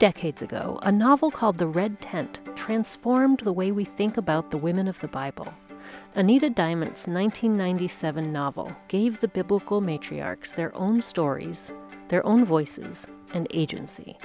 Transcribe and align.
decades 0.00 0.40
ago, 0.40 0.78
a 0.82 0.90
novel 0.90 1.30
called 1.30 1.58
The 1.58 1.66
Red 1.66 2.00
Tent 2.00 2.40
transformed 2.56 3.40
the 3.40 3.52
way 3.52 3.70
we 3.70 3.84
think 3.84 4.16
about 4.16 4.50
the 4.50 4.56
women 4.56 4.88
of 4.88 4.98
the 5.00 5.08
Bible. 5.08 5.52
Anita 6.14 6.48
Diamant's 6.48 7.06
1997 7.06 8.32
novel 8.32 8.72
gave 8.88 9.20
the 9.20 9.28
biblical 9.28 9.80
matriarchs 9.82 10.54
their 10.54 10.74
own 10.74 11.02
stories, 11.02 11.72
their 12.08 12.24
own 12.26 12.44
voices, 12.44 13.06
and 13.34 13.46
agency. 13.52 14.18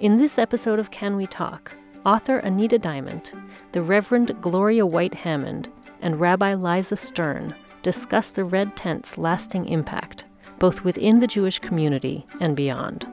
In 0.00 0.18
this 0.18 0.38
episode 0.38 0.78
of 0.78 0.90
Can 0.90 1.16
We 1.16 1.26
Talk, 1.26 1.72
author 2.04 2.38
Anita 2.38 2.78
Diamant, 2.78 3.32
the 3.72 3.82
Reverend 3.82 4.36
Gloria 4.42 4.84
White 4.84 5.14
Hammond, 5.14 5.72
and 6.02 6.20
Rabbi 6.20 6.54
Liza 6.54 6.96
Stern 6.96 7.54
discuss 7.82 8.32
the 8.32 8.44
Red 8.44 8.76
Tent's 8.76 9.16
lasting 9.16 9.66
impact, 9.66 10.26
both 10.58 10.84
within 10.84 11.20
the 11.20 11.26
Jewish 11.26 11.58
community 11.58 12.26
and 12.38 12.54
beyond. 12.54 13.06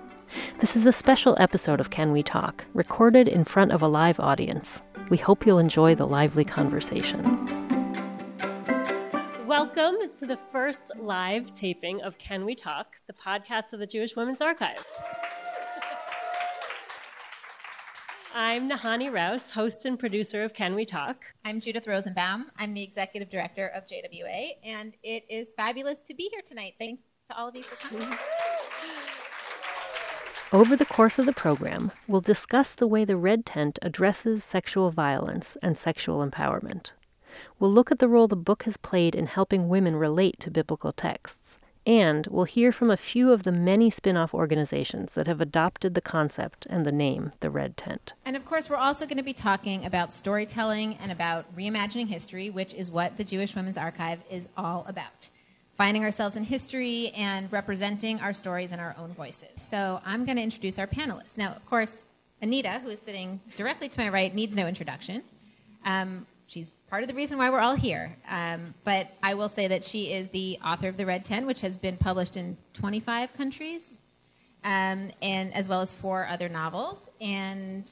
This 0.59 0.75
is 0.75 0.85
a 0.85 0.91
special 0.91 1.35
episode 1.39 1.79
of 1.79 1.89
Can 1.89 2.11
We 2.11 2.23
Talk, 2.23 2.65
recorded 2.73 3.27
in 3.27 3.43
front 3.43 3.71
of 3.71 3.81
a 3.81 3.87
live 3.87 4.19
audience. 4.19 4.81
We 5.09 5.17
hope 5.17 5.45
you'll 5.45 5.59
enjoy 5.59 5.95
the 5.95 6.07
lively 6.07 6.43
conversation. 6.45 7.21
Welcome 9.45 9.95
to 10.17 10.25
the 10.25 10.39
first 10.51 10.91
live 10.97 11.53
taping 11.53 12.01
of 12.01 12.17
Can 12.17 12.45
We 12.45 12.55
Talk, 12.55 12.95
the 13.07 13.13
podcast 13.13 13.73
of 13.73 13.79
the 13.79 13.85
Jewish 13.85 14.15
Women's 14.15 14.41
Archive. 14.41 14.83
I'm 18.35 18.67
Nahanni 18.67 19.13
Rous, 19.13 19.51
host 19.51 19.85
and 19.85 19.99
producer 19.99 20.43
of 20.43 20.55
Can 20.55 20.73
We 20.73 20.85
Talk. 20.85 21.23
I'm 21.45 21.59
Judith 21.59 21.85
Rosenbaum. 21.85 22.49
I'm 22.57 22.73
the 22.73 22.81
executive 22.81 23.29
director 23.29 23.67
of 23.67 23.85
JWA, 23.85 24.53
and 24.63 24.97
it 25.03 25.25
is 25.29 25.53
fabulous 25.55 26.01
to 26.01 26.15
be 26.15 26.29
here 26.31 26.41
tonight. 26.43 26.73
Thanks 26.79 27.03
to 27.27 27.37
all 27.37 27.47
of 27.49 27.55
you 27.55 27.61
for 27.61 27.75
coming. 27.75 28.09
Over 30.53 30.75
the 30.75 30.85
course 30.85 31.17
of 31.17 31.25
the 31.25 31.33
program, 31.33 31.91
we'll 32.07 32.21
discuss 32.21 32.75
the 32.75 32.85
way 32.85 33.03
the 33.05 33.17
Red 33.17 33.43
Tent 33.43 33.79
addresses 33.81 34.43
sexual 34.43 34.91
violence 34.91 35.57
and 35.63 35.75
sexual 35.75 36.23
empowerment. 36.23 36.91
We'll 37.59 37.71
look 37.71 37.91
at 37.91 37.97
the 37.97 38.07
role 38.07 38.27
the 38.27 38.35
book 38.35 38.63
has 38.63 38.77
played 38.77 39.15
in 39.15 39.25
helping 39.25 39.67
women 39.67 39.95
relate 39.95 40.39
to 40.41 40.51
biblical 40.51 40.93
texts 40.93 41.57
and 41.85 42.27
we'll 42.27 42.45
hear 42.45 42.71
from 42.71 42.89
a 42.89 42.97
few 42.97 43.31
of 43.31 43.43
the 43.43 43.51
many 43.51 43.89
spin 43.89 44.15
off 44.15 44.33
organizations 44.33 45.13
that 45.13 45.27
have 45.27 45.41
adopted 45.41 45.93
the 45.93 46.01
concept 46.01 46.65
and 46.69 46.85
the 46.85 46.91
name 46.91 47.33
The 47.41 47.49
Red 47.49 47.75
Tent. 47.75 48.13
And 48.25 48.37
of 48.37 48.45
course, 48.45 48.69
we're 48.69 48.77
also 48.77 49.05
going 49.05 49.17
to 49.17 49.23
be 49.23 49.33
talking 49.33 49.85
about 49.85 50.13
storytelling 50.13 50.97
and 51.01 51.11
about 51.11 51.53
reimagining 51.55 52.07
history, 52.07 52.49
which 52.49 52.73
is 52.73 52.89
what 52.89 53.17
the 53.17 53.23
Jewish 53.23 53.55
Women's 53.55 53.77
Archive 53.77 54.23
is 54.29 54.47
all 54.55 54.85
about. 54.87 55.29
Finding 55.77 56.03
ourselves 56.03 56.35
in 56.35 56.43
history 56.43 57.11
and 57.15 57.51
representing 57.51 58.19
our 58.19 58.33
stories 58.33 58.71
in 58.71 58.79
our 58.79 58.95
own 58.97 59.13
voices. 59.13 59.49
So 59.55 59.99
I'm 60.05 60.23
going 60.23 60.37
to 60.37 60.43
introduce 60.43 60.77
our 60.77 60.87
panelists. 60.87 61.35
Now, 61.35 61.53
of 61.53 61.65
course, 61.65 62.03
Anita, 62.43 62.79
who 62.83 62.89
is 62.89 62.99
sitting 62.99 63.39
directly 63.57 63.89
to 63.89 63.99
my 63.99 64.09
right, 64.09 64.33
needs 64.35 64.55
no 64.55 64.67
introduction. 64.67 65.23
Um, 65.85 66.27
she's 66.45 66.71
part 66.89 67.01
of 67.01 67.09
the 67.09 67.15
reason 67.15 67.37
why 67.37 67.49
we're 67.49 67.59
all 67.59 67.75
here. 67.75 68.15
Um, 68.29 68.75
but 68.83 69.07
I 69.23 69.33
will 69.33 69.49
say 69.49 69.67
that 69.67 69.83
she 69.83 70.13
is 70.13 70.27
the 70.29 70.59
author 70.63 70.87
of 70.89 70.97
The 70.97 71.05
Red 71.05 71.25
Tent, 71.25 71.47
which 71.47 71.61
has 71.61 71.77
been 71.77 71.97
published 71.97 72.37
in 72.37 72.57
25 72.73 73.33
countries, 73.33 73.97
um, 74.63 75.09
and 75.21 75.53
as 75.53 75.67
well 75.67 75.81
as 75.81 75.93
four 75.93 76.27
other 76.27 76.49
novels. 76.49 77.09
And 77.19 77.91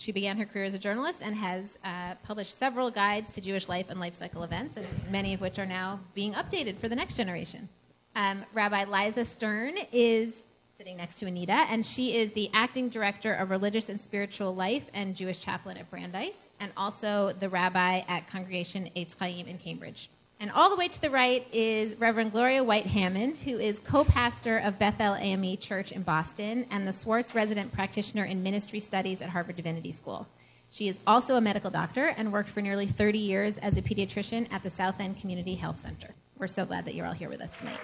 she 0.00 0.12
began 0.12 0.38
her 0.38 0.46
career 0.46 0.64
as 0.64 0.72
a 0.72 0.78
journalist 0.78 1.20
and 1.22 1.36
has 1.36 1.78
uh, 1.84 2.14
published 2.22 2.56
several 2.56 2.90
guides 2.90 3.34
to 3.34 3.40
Jewish 3.42 3.68
life 3.68 3.86
and 3.90 4.00
life 4.00 4.14
cycle 4.14 4.44
events, 4.44 4.78
and 4.78 4.86
many 5.10 5.34
of 5.34 5.42
which 5.42 5.58
are 5.58 5.66
now 5.66 6.00
being 6.14 6.32
updated 6.32 6.78
for 6.78 6.88
the 6.88 6.96
next 6.96 7.18
generation. 7.18 7.68
Um, 8.16 8.46
Rabbi 8.54 8.84
Liza 8.84 9.26
Stern 9.26 9.74
is 9.92 10.44
sitting 10.74 10.96
next 10.96 11.16
to 11.16 11.26
Anita, 11.26 11.52
and 11.52 11.84
she 11.84 12.16
is 12.16 12.32
the 12.32 12.48
acting 12.54 12.88
director 12.88 13.34
of 13.34 13.50
religious 13.50 13.90
and 13.90 14.00
spiritual 14.00 14.54
life 14.54 14.88
and 14.94 15.14
Jewish 15.14 15.38
chaplain 15.38 15.76
at 15.76 15.90
Brandeis, 15.90 16.48
and 16.60 16.72
also 16.78 17.34
the 17.38 17.50
rabbi 17.50 17.98
at 18.08 18.26
Congregation 18.26 18.88
Eitz 18.96 19.14
Chaim 19.18 19.46
in 19.46 19.58
Cambridge. 19.58 20.08
And 20.40 20.50
all 20.52 20.70
the 20.70 20.76
way 20.76 20.88
to 20.88 21.02
the 21.02 21.10
right 21.10 21.46
is 21.52 22.00
Reverend 22.00 22.32
Gloria 22.32 22.64
White 22.64 22.86
Hammond, 22.86 23.36
who 23.36 23.58
is 23.58 23.78
co 23.78 24.04
pastor 24.04 24.56
of 24.56 24.78
Bethel 24.78 25.14
AME 25.16 25.58
Church 25.58 25.92
in 25.92 26.00
Boston 26.00 26.66
and 26.70 26.88
the 26.88 26.94
Swartz 26.94 27.34
resident 27.34 27.70
practitioner 27.72 28.24
in 28.24 28.42
ministry 28.42 28.80
studies 28.80 29.20
at 29.20 29.28
Harvard 29.28 29.56
Divinity 29.56 29.92
School. 29.92 30.26
She 30.70 30.88
is 30.88 30.98
also 31.06 31.36
a 31.36 31.42
medical 31.42 31.70
doctor 31.70 32.14
and 32.16 32.32
worked 32.32 32.48
for 32.48 32.62
nearly 32.62 32.86
30 32.86 33.18
years 33.18 33.58
as 33.58 33.76
a 33.76 33.82
pediatrician 33.82 34.50
at 34.50 34.62
the 34.62 34.70
South 34.70 34.98
End 34.98 35.20
Community 35.20 35.56
Health 35.56 35.78
Center. 35.78 36.14
We're 36.38 36.46
so 36.46 36.64
glad 36.64 36.86
that 36.86 36.94
you're 36.94 37.04
all 37.04 37.12
here 37.12 37.28
with 37.28 37.42
us 37.42 37.52
tonight. 37.52 37.80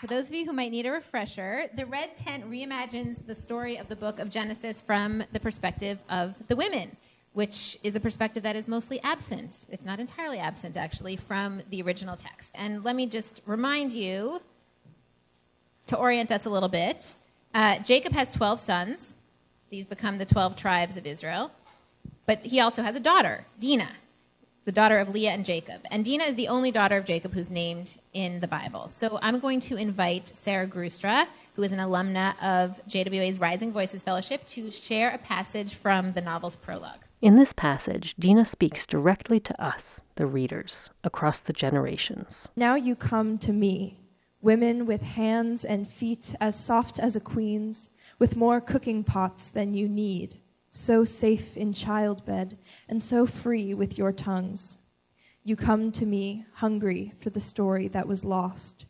For 0.00 0.08
those 0.08 0.26
of 0.26 0.34
you 0.34 0.46
who 0.46 0.52
might 0.52 0.72
need 0.72 0.84
a 0.84 0.90
refresher, 0.90 1.66
the 1.76 1.86
Red 1.86 2.16
Tent 2.16 2.50
reimagines 2.50 3.24
the 3.24 3.36
story 3.36 3.76
of 3.76 3.86
the 3.86 3.94
book 3.94 4.18
of 4.18 4.28
Genesis 4.28 4.80
from 4.80 5.22
the 5.32 5.38
perspective 5.38 6.00
of 6.08 6.34
the 6.48 6.56
women, 6.56 6.96
which 7.32 7.78
is 7.82 7.94
a 7.96 8.00
perspective 8.00 8.42
that 8.42 8.56
is 8.56 8.66
mostly 8.66 9.00
absent, 9.02 9.68
if 9.70 9.84
not 9.84 10.00
entirely 10.00 10.38
absent, 10.38 10.76
actually, 10.76 11.16
from 11.16 11.62
the 11.70 11.82
original 11.82 12.16
text. 12.16 12.54
And 12.58 12.84
let 12.84 12.96
me 12.96 13.06
just 13.06 13.42
remind 13.46 13.92
you 13.92 14.40
to 15.86 15.96
orient 15.96 16.32
us 16.32 16.46
a 16.46 16.50
little 16.50 16.68
bit. 16.68 17.14
Uh, 17.54 17.78
Jacob 17.80 18.12
has 18.12 18.30
12 18.30 18.60
sons. 18.60 19.14
These 19.70 19.86
become 19.86 20.18
the 20.18 20.26
12 20.26 20.56
tribes 20.56 20.96
of 20.96 21.06
Israel. 21.06 21.50
But 22.26 22.40
he 22.40 22.60
also 22.60 22.82
has 22.82 22.96
a 22.96 23.00
daughter, 23.00 23.44
Dinah 23.60 23.90
the 24.64 24.72
daughter 24.72 24.98
of 24.98 25.08
Leah 25.08 25.30
and 25.30 25.44
Jacob. 25.44 25.80
And 25.90 26.04
Dinah 26.04 26.24
is 26.24 26.34
the 26.34 26.48
only 26.48 26.70
daughter 26.70 26.96
of 26.96 27.04
Jacob 27.04 27.32
who's 27.32 27.50
named 27.50 27.98
in 28.12 28.40
the 28.40 28.46
Bible. 28.46 28.88
So 28.88 29.18
I'm 29.22 29.40
going 29.40 29.58
to 29.60 29.76
invite 29.76 30.28
Sarah 30.28 30.68
Grustra, 30.68 31.26
who 31.56 31.62
is 31.62 31.72
an 31.72 31.78
alumna 31.78 32.34
of 32.40 32.80
JWA's 32.88 33.40
Rising 33.40 33.72
Voices 33.72 34.04
Fellowship, 34.04 34.46
to 34.46 34.70
share 34.70 35.10
a 35.10 35.18
passage 35.18 35.74
from 35.74 36.12
the 36.12 36.20
novel's 36.20 36.56
prologue. 36.56 37.00
In 37.20 37.36
this 37.36 37.52
passage, 37.52 38.14
Dina 38.18 38.44
speaks 38.44 38.86
directly 38.86 39.40
to 39.40 39.62
us, 39.62 40.00
the 40.14 40.26
readers, 40.26 40.90
across 41.04 41.40
the 41.40 41.52
generations. 41.52 42.48
Now 42.56 42.76
you 42.76 42.96
come 42.96 43.36
to 43.38 43.52
me, 43.52 44.00
women 44.40 44.86
with 44.86 45.02
hands 45.02 45.64
and 45.64 45.86
feet 45.86 46.34
as 46.40 46.58
soft 46.58 46.98
as 46.98 47.16
a 47.16 47.20
queen's, 47.20 47.90
with 48.18 48.36
more 48.36 48.60
cooking 48.60 49.04
pots 49.04 49.50
than 49.50 49.74
you 49.74 49.88
need 49.88 50.40
so 50.70 51.04
safe 51.04 51.56
in 51.56 51.72
childbed, 51.72 52.56
and 52.88 53.02
so 53.02 53.26
free 53.26 53.74
with 53.74 53.98
your 53.98 54.12
tongues. 54.12 54.78
You 55.42 55.56
come 55.56 55.90
to 55.92 56.06
me 56.06 56.46
hungry 56.54 57.12
for 57.20 57.30
the 57.30 57.40
story 57.40 57.88
that 57.88 58.06
was 58.06 58.24
lost. 58.24 58.86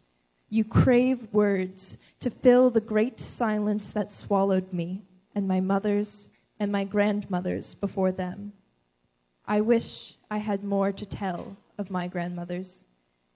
You 0.49 0.65
crave 0.65 1.29
words 1.33 1.97
to 2.21 2.31
fill 2.31 2.71
the 2.71 2.81
great 2.81 3.19
silence 3.19 3.91
that 3.91 4.13
swallowed 4.13 4.73
me 4.73 5.05
and 5.35 5.49
my 5.49 5.61
mothers 5.61 6.29
and 6.61 6.71
my 6.71 6.85
grandmothers 6.85 7.75
before 7.75 8.13
them. 8.13 8.53
I 9.47 9.63
wish 9.63 10.15
I 10.31 10.39
had 10.39 10.63
more 10.63 10.93
to 10.93 11.07
tell 11.07 11.57
of 11.79 11.91
my 11.91 12.07
grandmothers. 12.07 12.85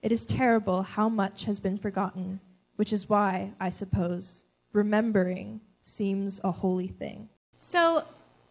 It 0.02 0.12
is 0.12 0.26
terrible 0.26 0.82
how 0.82 1.08
much 1.08 1.44
has 1.44 1.58
been 1.58 1.78
forgotten, 1.78 2.38
which 2.76 2.92
is 2.92 3.08
why, 3.08 3.52
I 3.58 3.70
suppose, 3.70 4.44
remembering 4.74 5.62
seems 5.80 6.40
a 6.44 6.52
holy 6.52 6.88
thing. 6.88 7.30
So, 7.56 8.04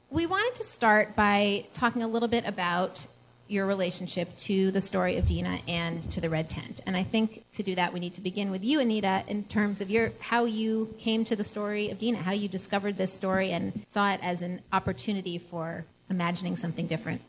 we 0.10 0.26
wanted 0.26 0.56
to 0.56 0.64
start 0.64 1.16
by 1.16 1.66
talking 1.74 2.04
a 2.04 2.08
little 2.08 2.28
bit 2.28 2.46
about 2.46 3.08
your 3.48 3.66
relationship 3.66 4.36
to 4.38 4.72
the 4.72 4.82
story 4.82 5.18
of 5.18 5.26
Dina 5.26 5.60
and 5.68 6.02
to 6.10 6.22
the 6.22 6.30
Red 6.30 6.50
Tent. 6.50 6.82
And 6.86 6.96
I 6.96 7.04
think 7.04 7.46
to 7.54 7.64
do 7.64 7.76
that, 7.76 7.94
we 7.94 8.00
need 8.00 8.14
to 8.16 8.22
begin 8.22 8.52
with 8.52 8.64
you, 8.64 8.80
Anita, 8.80 9.24
in 9.28 9.44
terms 9.44 9.82
of 9.82 9.90
your 9.90 10.12
how 10.20 10.46
you 10.46 10.94
came 10.98 11.26
to 11.26 11.36
the 11.36 11.44
story 11.44 11.90
of 11.90 12.00
Dina, 12.00 12.18
how 12.18 12.32
you 12.32 12.48
discovered 12.48 12.98
this 12.98 13.14
story 13.14 13.52
and 13.52 13.84
saw 13.86 14.12
it 14.12 14.20
as 14.24 14.42
an 14.42 14.62
opportunity 14.72 15.38
for 15.38 15.86
imagining 16.10 16.58
something 16.58 16.88
different. 16.88 17.22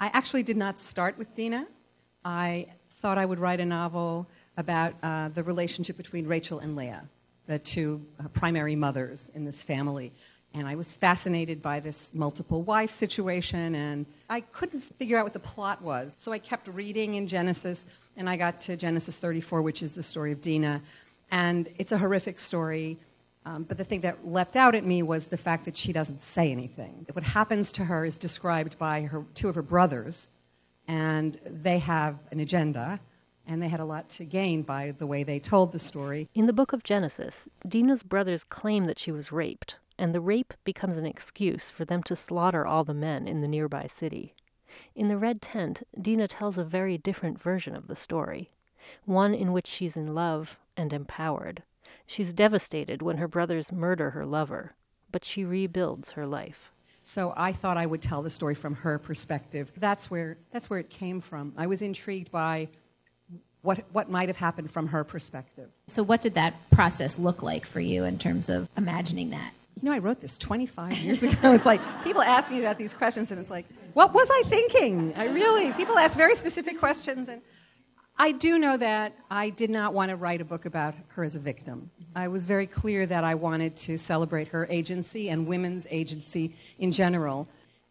I 0.00 0.10
actually 0.12 0.42
did 0.42 0.56
not 0.56 0.78
start 0.78 1.16
with 1.16 1.34
Dina. 1.34 1.66
I 2.24 2.66
thought 2.90 3.18
I 3.18 3.24
would 3.24 3.38
write 3.38 3.60
a 3.60 3.64
novel 3.64 4.28
about 4.56 4.94
uh, 5.02 5.28
the 5.28 5.42
relationship 5.42 5.96
between 5.96 6.26
Rachel 6.26 6.58
and 6.58 6.76
Leah, 6.76 7.04
the 7.46 7.58
two 7.58 8.04
uh, 8.20 8.28
primary 8.28 8.76
mothers 8.76 9.30
in 9.34 9.44
this 9.44 9.62
family. 9.62 10.12
And 10.54 10.68
I 10.68 10.74
was 10.74 10.94
fascinated 10.94 11.62
by 11.62 11.80
this 11.80 12.12
multiple 12.12 12.62
wife 12.62 12.90
situation, 12.90 13.74
and 13.74 14.04
I 14.28 14.40
couldn't 14.40 14.80
figure 14.80 15.16
out 15.16 15.24
what 15.24 15.32
the 15.32 15.40
plot 15.40 15.80
was. 15.80 16.14
So 16.18 16.30
I 16.30 16.38
kept 16.38 16.68
reading 16.68 17.14
in 17.14 17.26
Genesis, 17.26 17.86
and 18.16 18.28
I 18.28 18.36
got 18.36 18.60
to 18.60 18.76
Genesis 18.76 19.18
34, 19.18 19.62
which 19.62 19.82
is 19.82 19.94
the 19.94 20.02
story 20.02 20.30
of 20.30 20.40
Dinah. 20.42 20.82
And 21.30 21.68
it's 21.78 21.92
a 21.92 21.98
horrific 21.98 22.38
story. 22.38 22.98
Um, 23.44 23.64
but 23.64 23.78
the 23.78 23.84
thing 23.84 24.02
that 24.02 24.26
leapt 24.26 24.56
out 24.56 24.74
at 24.74 24.84
me 24.84 25.02
was 25.02 25.26
the 25.26 25.36
fact 25.36 25.64
that 25.64 25.76
she 25.76 25.92
doesn't 25.92 26.22
say 26.22 26.52
anything. 26.52 27.06
What 27.12 27.24
happens 27.24 27.72
to 27.72 27.84
her 27.84 28.04
is 28.04 28.18
described 28.18 28.78
by 28.78 29.02
her, 29.02 29.24
two 29.34 29.48
of 29.48 29.54
her 29.54 29.62
brothers, 29.62 30.28
and 30.86 31.38
they 31.44 31.78
have 31.78 32.18
an 32.30 32.40
agenda, 32.40 33.00
and 33.46 33.60
they 33.60 33.68
had 33.68 33.80
a 33.80 33.84
lot 33.84 34.08
to 34.10 34.24
gain 34.24 34.62
by 34.62 34.92
the 34.92 35.06
way 35.06 35.24
they 35.24 35.40
told 35.40 35.72
the 35.72 35.78
story. 35.78 36.28
In 36.34 36.46
the 36.46 36.52
book 36.52 36.72
of 36.72 36.84
Genesis, 36.84 37.48
Dinah's 37.66 38.02
brothers 38.02 38.44
claim 38.44 38.86
that 38.86 38.98
she 38.98 39.10
was 39.10 39.32
raped, 39.32 39.78
and 40.02 40.12
the 40.12 40.20
rape 40.20 40.52
becomes 40.64 40.96
an 40.96 41.06
excuse 41.06 41.70
for 41.70 41.84
them 41.84 42.02
to 42.02 42.16
slaughter 42.16 42.66
all 42.66 42.82
the 42.82 42.92
men 42.92 43.28
in 43.28 43.40
the 43.40 43.46
nearby 43.46 43.86
city. 43.86 44.34
In 44.96 45.06
the 45.06 45.16
Red 45.16 45.40
Tent, 45.40 45.86
Dina 45.96 46.26
tells 46.26 46.58
a 46.58 46.64
very 46.64 46.98
different 46.98 47.40
version 47.40 47.76
of 47.76 47.86
the 47.86 47.94
story, 47.94 48.50
one 49.04 49.32
in 49.32 49.52
which 49.52 49.68
she's 49.68 49.94
in 49.94 50.12
love 50.12 50.58
and 50.76 50.92
empowered. 50.92 51.62
She's 52.04 52.32
devastated 52.32 53.00
when 53.00 53.18
her 53.18 53.28
brothers 53.28 53.70
murder 53.70 54.10
her 54.10 54.26
lover, 54.26 54.72
but 55.12 55.24
she 55.24 55.44
rebuilds 55.44 56.10
her 56.10 56.26
life. 56.26 56.72
So 57.04 57.32
I 57.36 57.52
thought 57.52 57.76
I 57.76 57.86
would 57.86 58.02
tell 58.02 58.22
the 58.22 58.30
story 58.30 58.56
from 58.56 58.74
her 58.74 58.98
perspective. 58.98 59.70
That's 59.76 60.10
where, 60.10 60.36
that's 60.50 60.68
where 60.68 60.80
it 60.80 60.90
came 60.90 61.20
from. 61.20 61.52
I 61.56 61.68
was 61.68 61.80
intrigued 61.80 62.32
by 62.32 62.66
what, 63.60 63.84
what 63.92 64.10
might 64.10 64.28
have 64.28 64.36
happened 64.36 64.72
from 64.72 64.88
her 64.88 65.04
perspective. 65.04 65.70
So, 65.88 66.02
what 66.02 66.22
did 66.22 66.34
that 66.34 66.54
process 66.72 67.20
look 67.20 67.44
like 67.44 67.64
for 67.64 67.78
you 67.78 68.04
in 68.04 68.18
terms 68.18 68.48
of 68.48 68.68
imagining 68.76 69.30
that? 69.30 69.52
You 69.82 69.88
know, 69.88 69.96
I 69.96 69.98
wrote 69.98 70.20
this 70.20 70.38
25 70.38 70.92
years 70.98 71.22
ago. 71.24 71.52
It's 71.52 71.66
like 71.66 71.80
people 72.04 72.22
ask 72.22 72.52
me 72.52 72.60
about 72.60 72.78
these 72.78 72.94
questions, 72.94 73.32
and 73.32 73.40
it's 73.40 73.50
like, 73.50 73.66
what 73.94 74.14
was 74.14 74.28
I 74.30 74.42
thinking? 74.46 75.12
I 75.16 75.26
really, 75.26 75.72
people 75.72 75.98
ask 75.98 76.16
very 76.16 76.36
specific 76.36 76.78
questions, 76.78 77.28
and 77.28 77.42
I 78.16 78.30
do 78.30 78.60
know 78.60 78.76
that 78.76 79.16
I 79.28 79.50
did 79.50 79.70
not 79.70 79.92
want 79.92 80.10
to 80.10 80.16
write 80.16 80.40
a 80.40 80.44
book 80.44 80.66
about 80.66 80.94
her 81.08 81.24
as 81.24 81.34
a 81.34 81.40
victim. 81.40 81.90
I 82.14 82.28
was 82.28 82.44
very 82.44 82.66
clear 82.66 83.06
that 83.06 83.24
I 83.24 83.34
wanted 83.34 83.74
to 83.78 83.98
celebrate 83.98 84.46
her 84.48 84.68
agency 84.70 85.30
and 85.30 85.48
women's 85.48 85.88
agency 85.90 86.54
in 86.78 86.92
general. 86.92 87.48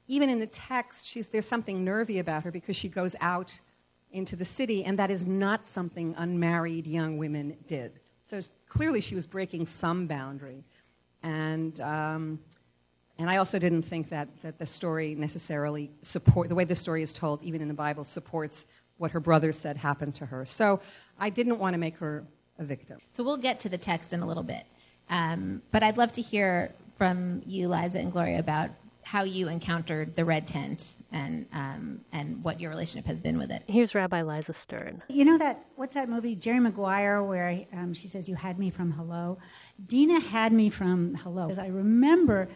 Even 0.07 0.29
in 0.29 0.39
the 0.39 0.47
text, 0.47 1.05
she's, 1.05 1.27
there's 1.27 1.47
something 1.47 1.83
nervy 1.83 2.19
about 2.19 2.43
her 2.43 2.51
because 2.51 2.77
she 2.77 2.88
goes 2.88 3.17
out 3.19 3.59
into 4.13 4.38
the 4.38 4.45
city, 4.45 4.85
and 4.85 4.97
that 4.97 5.11
is 5.11 5.25
not 5.25 5.67
something 5.67 6.15
unmarried 6.17 6.88
young 6.88 7.17
women 7.17 7.57
did. 7.67 7.99
So 8.21 8.39
clearly, 8.69 9.01
she 9.01 9.15
was 9.15 9.25
breaking 9.25 9.65
some 9.65 10.07
boundary. 10.07 10.63
And, 11.23 11.79
um, 11.81 12.39
and 13.18 13.29
I 13.29 13.38
also 13.38 13.59
didn't 13.59 13.83
think 13.83 14.09
that, 14.09 14.27
that 14.41 14.57
the 14.57 14.65
story 14.65 15.15
necessarily 15.15 15.91
support 16.01 16.50
the 16.50 16.56
way 16.56 16.63
the 16.63 16.75
story 16.75 17.01
is 17.01 17.13
told, 17.13 17.44
even 17.44 17.62
in 17.62 17.68
the 17.68 17.73
Bible, 17.73 18.03
supports 18.03 18.65
what 18.97 19.12
her 19.12 19.19
brother 19.19 19.51
said 19.51 19.77
happened 19.77 20.15
to 20.15 20.25
her. 20.25 20.45
So 20.45 20.79
I 21.19 21.29
didn't 21.29 21.59
want 21.59 21.73
to 21.73 21.77
make 21.77 21.97
her 21.97 22.25
a 22.59 22.63
victim. 22.63 23.00
So 23.12 23.23
we'll 23.23 23.38
get 23.38 23.59
to 23.62 23.69
the 23.69 23.77
text 23.77 24.13
in 24.13 24.21
a 24.21 24.25
little 24.25 24.44
bit. 24.44 24.65
Um, 25.09 25.62
but 25.71 25.83
I'd 25.83 25.97
love 25.97 26.12
to 26.13 26.21
hear 26.21 26.73
from 26.97 27.41
you, 27.45 27.67
Liza 27.67 28.00
and 28.00 28.12
Gloria, 28.12 28.39
about 28.39 28.69
how 29.03 29.24
you 29.24 29.48
encountered 29.48 30.15
the 30.15 30.24
red 30.24 30.48
tent 30.48 30.98
and 31.12 31.48
um, 31.53 32.01
and 32.12 32.44
what 32.44 32.59
your 32.62 32.69
relationship 32.69 33.06
has 33.07 33.19
been 33.19 33.38
with 33.38 33.51
it. 33.51 33.63
Here's 33.68 33.95
Rabbi 33.95 34.21
Liza 34.21 34.53
Stern. 34.53 35.01
You 35.09 35.25
know 35.25 35.38
that 35.38 35.65
what's 35.75 35.95
that 35.95 36.09
movie 36.09 36.36
Jerry 36.36 36.59
Maguire 36.59 37.24
where 37.24 37.65
um, 37.74 37.94
she 37.94 38.07
says 38.07 38.30
you 38.30 38.36
had 38.36 38.59
me 38.59 38.69
from 38.69 38.92
Hello. 38.92 39.38
Dina 39.86 40.19
had 40.19 40.53
me 40.53 40.69
from 40.69 41.15
Hello 41.15 41.48
because 41.48 41.59
I 41.59 41.68
remember 41.68 42.50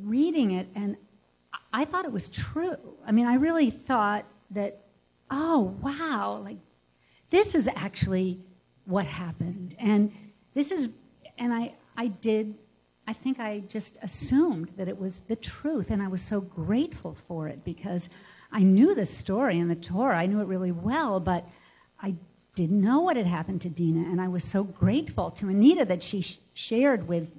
reading 0.00 0.52
it 0.52 0.68
and 0.74 0.96
I 1.72 1.84
thought 1.84 2.04
it 2.04 2.12
was 2.12 2.28
true. 2.28 2.76
I 3.06 3.12
mean, 3.12 3.26
I 3.26 3.34
really 3.34 3.70
thought 3.70 4.24
that 4.50 4.84
oh 5.30 5.76
wow, 5.82 6.40
like 6.44 6.58
this 7.30 7.54
is 7.54 7.68
actually 7.68 8.40
what 8.84 9.06
happened, 9.06 9.76
and 9.78 10.12
this 10.54 10.72
is 10.72 10.88
and 11.38 11.52
I 11.52 11.74
I 11.96 12.08
did 12.08 12.54
I 13.08 13.14
think 13.14 13.40
I 13.40 13.60
just 13.60 13.96
assumed 14.02 14.70
that 14.76 14.86
it 14.86 14.98
was 14.98 15.20
the 15.20 15.34
truth, 15.34 15.90
and 15.90 16.02
I 16.02 16.08
was 16.08 16.20
so 16.20 16.42
grateful 16.42 17.14
for 17.14 17.48
it 17.48 17.64
because 17.64 18.10
I 18.52 18.62
knew 18.62 18.94
the 18.94 19.06
story 19.06 19.58
in 19.58 19.68
the 19.68 19.76
Torah. 19.76 20.18
I 20.18 20.26
knew 20.26 20.42
it 20.42 20.46
really 20.46 20.72
well, 20.72 21.18
but 21.18 21.48
I 22.02 22.16
didn't 22.54 22.82
know 22.82 23.00
what 23.00 23.16
had 23.16 23.24
happened 23.24 23.62
to 23.62 23.70
Dina, 23.70 24.10
and 24.10 24.20
I 24.20 24.28
was 24.28 24.44
so 24.44 24.62
grateful 24.62 25.30
to 25.30 25.48
Anita 25.48 25.86
that 25.86 26.02
she 26.02 26.20
sh- 26.20 26.36
shared 26.52 27.08
with 27.08 27.30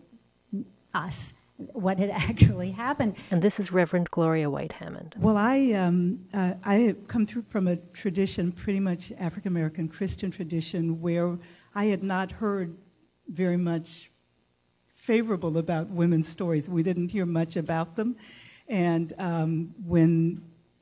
us 0.95 1.35
what 1.57 1.99
had 1.99 2.09
actually 2.29 2.71
happened. 2.71 3.17
And 3.29 3.39
this 3.39 3.59
is 3.59 3.71
Reverend 3.71 4.09
Gloria 4.09 4.49
White 4.49 4.71
Hammond. 4.71 5.13
Well, 5.19 5.37
I 5.37 5.73
um, 5.73 6.25
uh, 6.33 6.55
I 6.63 6.95
come 7.05 7.27
through 7.27 7.45
from 7.47 7.67
a 7.67 7.75
tradition, 7.75 8.51
pretty 8.51 8.79
much 8.79 9.13
African 9.19 9.49
American 9.49 9.87
Christian 9.87 10.31
tradition, 10.31 10.99
where 10.99 11.37
I 11.75 11.85
had 11.85 12.01
not 12.01 12.31
heard 12.31 12.75
very 13.27 13.57
much 13.57 14.09
favorable 15.01 15.57
about 15.57 15.87
women's 15.89 16.27
stories. 16.27 16.69
We 16.69 16.83
didn't 16.83 17.11
hear 17.11 17.25
much 17.25 17.55
about 17.57 17.95
them, 17.95 18.15
and 18.67 19.13
um, 19.17 19.73
when 19.85 20.41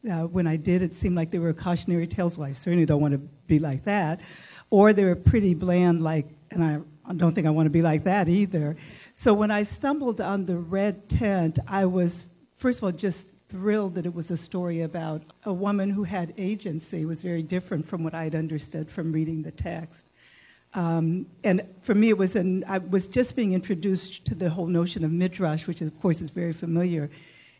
uh, 0.09 0.27
when 0.27 0.47
I 0.47 0.55
did, 0.55 0.83
it 0.83 0.95
seemed 0.95 1.15
like 1.15 1.31
they 1.31 1.39
were 1.39 1.53
cautionary 1.53 2.07
tales. 2.07 2.37
Well, 2.37 2.49
I 2.49 2.53
certainly 2.53 2.85
don't 2.85 3.01
want 3.01 3.13
to 3.13 3.19
be 3.47 3.59
like 3.59 3.83
that, 3.85 4.21
or 4.69 4.93
they 4.93 5.03
were 5.03 5.15
pretty 5.15 5.53
bland, 5.53 6.01
like, 6.01 6.27
and 6.51 6.63
I 6.63 7.13
don't 7.13 7.33
think 7.33 7.47
I 7.47 7.49
want 7.49 7.65
to 7.65 7.71
be 7.71 7.81
like 7.81 8.03
that 8.03 8.27
either. 8.27 8.75
So 9.13 9.33
when 9.33 9.51
I 9.51 9.63
stumbled 9.63 10.21
on 10.21 10.45
the 10.45 10.57
red 10.57 11.09
tent, 11.09 11.59
I 11.67 11.85
was 11.85 12.25
first 12.55 12.79
of 12.79 12.83
all 12.85 12.91
just 12.91 13.27
thrilled 13.49 13.95
that 13.95 14.05
it 14.05 14.13
was 14.13 14.29
a 14.29 14.37
story 14.37 14.81
about 14.81 15.21
a 15.45 15.53
woman 15.53 15.89
who 15.89 16.03
had 16.03 16.33
agency. 16.37 17.01
It 17.01 17.05
was 17.05 17.21
very 17.21 17.43
different 17.43 17.87
from 17.87 18.03
what 18.03 18.13
I'd 18.13 18.35
understood 18.35 18.89
from 18.89 19.11
reading 19.11 19.41
the 19.41 19.51
text. 19.51 20.09
Um, 20.73 21.25
and 21.43 21.63
for 21.81 21.95
me, 21.95 22.09
it 22.09 22.17
was 22.17 22.35
an, 22.35 22.63
I 22.67 22.77
was 22.77 23.07
just 23.07 23.35
being 23.35 23.53
introduced 23.53 24.25
to 24.27 24.35
the 24.35 24.49
whole 24.49 24.67
notion 24.67 25.03
of 25.03 25.11
midrash, 25.11 25.65
which 25.65 25.81
of 25.81 25.99
course 26.01 26.21
is 26.21 26.29
very 26.29 26.53
familiar 26.53 27.09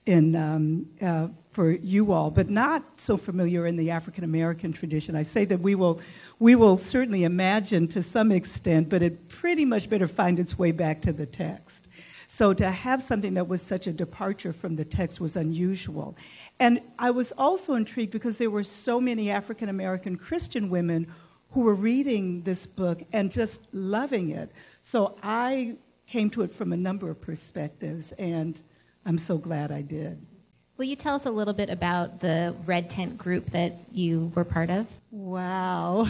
in, 0.06 0.36
um, 0.36 0.86
uh, 1.02 1.28
for 1.52 1.72
you 1.72 2.12
all, 2.12 2.32
but 2.32 2.50
not 2.50 2.84
so 2.98 3.18
familiar 3.18 3.68
in 3.68 3.76
the 3.76 3.92
African 3.92 4.24
American 4.24 4.72
tradition. 4.72 5.16
I 5.16 5.24
say 5.24 5.44
that 5.46 5.60
we 5.60 5.76
will, 5.76 6.00
we 6.40 6.56
will 6.56 6.78
certainly 6.78 7.24
imagine 7.24 7.88
to 7.90 8.04
some 8.04 8.32
extent, 8.32 8.90
but 8.90 9.02
it 9.02 9.28
pretty 9.28 9.66
much 9.66 9.90
better 9.90 10.08
find 10.08 10.40
its 10.40 10.58
way 10.58 10.72
back 10.72 11.02
to 11.02 11.14
the 11.14 11.26
text. 11.26 11.88
So 12.30 12.54
to 12.54 12.70
have 12.70 13.02
something 13.02 13.34
that 13.36 13.48
was 13.48 13.62
such 13.62 13.88
a 13.88 13.94
departure 13.94 14.54
from 14.54 14.76
the 14.76 14.86
text 14.86 15.20
was 15.20 15.36
unusual. 15.36 16.16
And 16.60 16.82
I 17.00 17.12
was 17.12 17.32
also 17.38 17.74
intrigued 17.74 18.12
because 18.12 18.38
there 18.38 18.50
were 18.50 18.64
so 18.64 19.00
many 19.00 19.30
African 19.30 19.70
American 19.70 20.18
Christian 20.18 20.70
women 20.70 21.08
who 21.58 21.64
were 21.64 21.74
reading 21.74 22.44
this 22.44 22.68
book 22.68 23.02
and 23.12 23.32
just 23.32 23.62
loving 23.72 24.30
it. 24.30 24.52
So 24.84 25.18
I 25.24 25.78
came 26.06 26.30
to 26.30 26.44
it 26.44 26.54
from 26.54 26.72
a 26.72 26.78
number 26.78 27.10
of 27.10 27.20
perspectives, 27.20 28.12
and 28.12 28.62
I'm 29.08 29.18
so 29.18 29.40
glad 29.40 29.72
I 29.72 29.82
did. 29.82 30.24
Will 30.78 30.86
you 30.86 30.96
tell 30.96 31.16
us 31.16 31.26
a 31.26 31.32
little 31.32 31.56
bit 31.56 31.72
about 31.72 32.20
the 32.20 32.56
Red 32.68 32.92
Tent 32.92 33.18
group 33.18 33.50
that 33.50 33.74
you 33.92 34.32
were 34.36 34.46
part 34.46 34.70
of? 34.70 34.86
Wow. 35.10 36.08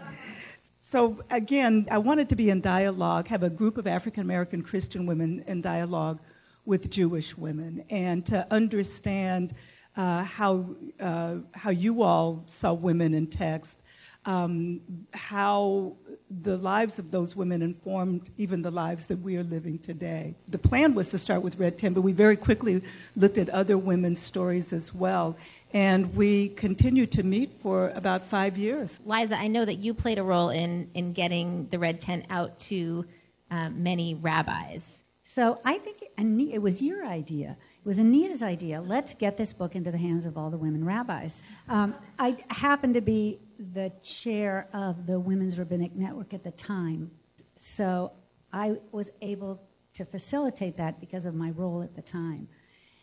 so, 0.80 1.22
again, 1.30 1.86
I 1.90 1.98
wanted 1.98 2.30
to 2.30 2.34
be 2.34 2.48
in 2.48 2.62
dialogue, 2.62 3.28
have 3.28 3.42
a 3.42 3.50
group 3.50 3.76
of 3.76 3.86
African 3.86 4.22
American 4.22 4.62
Christian 4.62 5.04
women 5.04 5.44
in 5.46 5.60
dialogue 5.60 6.20
with 6.64 6.88
Jewish 6.88 7.36
women, 7.36 7.84
and 7.90 8.24
to 8.24 8.46
understand 8.50 9.52
uh, 9.94 10.24
how, 10.24 10.64
uh, 11.00 11.34
how 11.52 11.68
you 11.68 12.02
all 12.02 12.44
saw 12.46 12.72
women 12.72 13.12
in 13.12 13.26
text 13.26 13.82
um, 14.26 14.80
how 15.12 15.96
the 16.42 16.56
lives 16.56 16.98
of 16.98 17.10
those 17.10 17.36
women 17.36 17.62
informed 17.62 18.30
even 18.38 18.62
the 18.62 18.70
lives 18.70 19.06
that 19.06 19.20
we 19.20 19.36
are 19.36 19.42
living 19.44 19.78
today. 19.78 20.34
The 20.48 20.58
plan 20.58 20.94
was 20.94 21.10
to 21.10 21.18
start 21.18 21.42
with 21.42 21.58
Red 21.58 21.78
Tent, 21.78 21.94
but 21.94 22.00
we 22.00 22.12
very 22.12 22.36
quickly 22.36 22.82
looked 23.16 23.38
at 23.38 23.48
other 23.50 23.76
women's 23.78 24.20
stories 24.20 24.72
as 24.72 24.94
well. 24.94 25.36
And 25.72 26.14
we 26.14 26.50
continued 26.50 27.10
to 27.12 27.22
meet 27.22 27.50
for 27.62 27.90
about 27.94 28.24
five 28.24 28.56
years. 28.56 29.00
Liza, 29.04 29.36
I 29.36 29.48
know 29.48 29.64
that 29.64 29.74
you 29.74 29.92
played 29.92 30.18
a 30.18 30.22
role 30.22 30.50
in, 30.50 30.88
in 30.94 31.12
getting 31.12 31.68
the 31.68 31.78
Red 31.78 32.00
Tent 32.00 32.26
out 32.30 32.58
to 32.60 33.04
um, 33.50 33.82
many 33.82 34.14
rabbis. 34.14 35.04
So 35.24 35.60
I 35.64 35.78
think 35.78 36.04
it 36.18 36.62
was 36.62 36.80
your 36.82 37.04
idea. 37.04 37.56
It 37.84 37.88
was 37.88 37.98
Anita's 37.98 38.42
idea. 38.42 38.80
Let's 38.80 39.14
get 39.14 39.36
this 39.36 39.52
book 39.52 39.74
into 39.74 39.90
the 39.90 39.98
hands 39.98 40.26
of 40.26 40.38
all 40.38 40.48
the 40.48 40.56
women 40.56 40.84
rabbis. 40.84 41.44
Um, 41.68 41.94
I 42.18 42.36
happened 42.48 42.94
to 42.94 43.00
be 43.00 43.40
the 43.58 43.92
chair 44.02 44.68
of 44.72 45.06
the 45.06 45.18
Women's 45.18 45.58
Rabbinic 45.58 45.94
Network 45.94 46.34
at 46.34 46.44
the 46.44 46.50
time. 46.52 47.10
So 47.56 48.12
I 48.52 48.76
was 48.92 49.10
able 49.22 49.60
to 49.94 50.04
facilitate 50.04 50.76
that 50.76 51.00
because 51.00 51.26
of 51.26 51.34
my 51.34 51.50
role 51.50 51.82
at 51.82 51.94
the 51.94 52.02
time. 52.02 52.48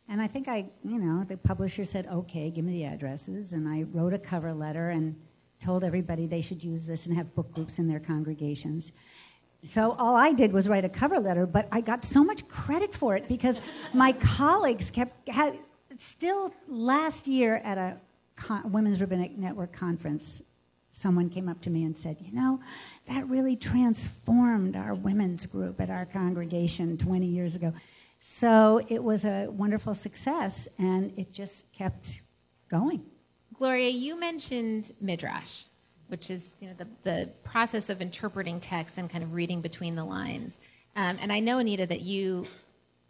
And 0.09 0.21
I 0.21 0.27
think 0.27 0.47
I, 0.47 0.69
you 0.83 0.99
know, 0.99 1.23
the 1.23 1.37
publisher 1.37 1.85
said, 1.85 2.07
okay, 2.07 2.51
give 2.51 2.65
me 2.65 2.73
the 2.73 2.85
addresses. 2.85 3.53
And 3.53 3.67
I 3.67 3.83
wrote 3.83 4.13
a 4.13 4.19
cover 4.19 4.53
letter 4.53 4.89
and 4.89 5.15
told 5.59 5.83
everybody 5.83 6.25
they 6.25 6.41
should 6.41 6.63
use 6.63 6.85
this 6.85 7.05
and 7.05 7.15
have 7.15 7.33
book 7.33 7.51
groups 7.53 7.79
in 7.79 7.87
their 7.87 7.99
congregations. 7.99 8.91
So 9.67 9.91
all 9.97 10.15
I 10.15 10.33
did 10.33 10.51
was 10.51 10.67
write 10.67 10.83
a 10.83 10.89
cover 10.89 11.19
letter, 11.19 11.45
but 11.45 11.67
I 11.71 11.81
got 11.81 12.03
so 12.03 12.23
much 12.23 12.47
credit 12.47 12.93
for 12.93 13.15
it 13.15 13.27
because 13.27 13.61
my 13.93 14.11
colleagues 14.37 14.91
kept, 14.91 15.29
had, 15.29 15.57
still 15.97 16.53
last 16.67 17.27
year 17.27 17.61
at 17.63 17.77
a 17.77 17.97
Con- 18.41 18.71
Women's 18.71 18.99
Rabbinic 18.99 19.37
Network 19.37 19.71
conference, 19.71 20.41
someone 20.91 21.29
came 21.29 21.47
up 21.47 21.61
to 21.61 21.69
me 21.69 21.83
and 21.83 21.95
said, 21.95 22.17
You 22.19 22.33
know, 22.33 22.59
that 23.07 23.27
really 23.29 23.55
transformed 23.55 24.75
our 24.75 24.93
women's 24.93 25.45
group 25.45 25.79
at 25.79 25.89
our 25.89 26.05
congregation 26.05 26.97
20 26.97 27.27
years 27.27 27.55
ago. 27.55 27.73
So 28.19 28.81
it 28.87 29.03
was 29.03 29.25
a 29.25 29.47
wonderful 29.47 29.93
success, 29.93 30.67
and 30.77 31.13
it 31.17 31.31
just 31.31 31.71
kept 31.71 32.21
going. 32.69 33.03
Gloria, 33.53 33.89
you 33.89 34.19
mentioned 34.19 34.93
Midrash, 35.01 35.63
which 36.07 36.29
is 36.29 36.53
you 36.59 36.67
know, 36.67 36.73
the, 36.77 36.87
the 37.03 37.29
process 37.43 37.89
of 37.89 38.01
interpreting 38.01 38.59
text 38.59 38.97
and 38.97 39.09
kind 39.09 39.23
of 39.23 39.33
reading 39.33 39.61
between 39.61 39.95
the 39.95 40.03
lines. 40.03 40.59
Um, 40.95 41.17
and 41.21 41.31
I 41.31 41.39
know, 41.39 41.59
Anita, 41.59 41.85
that 41.85 42.01
you 42.01 42.47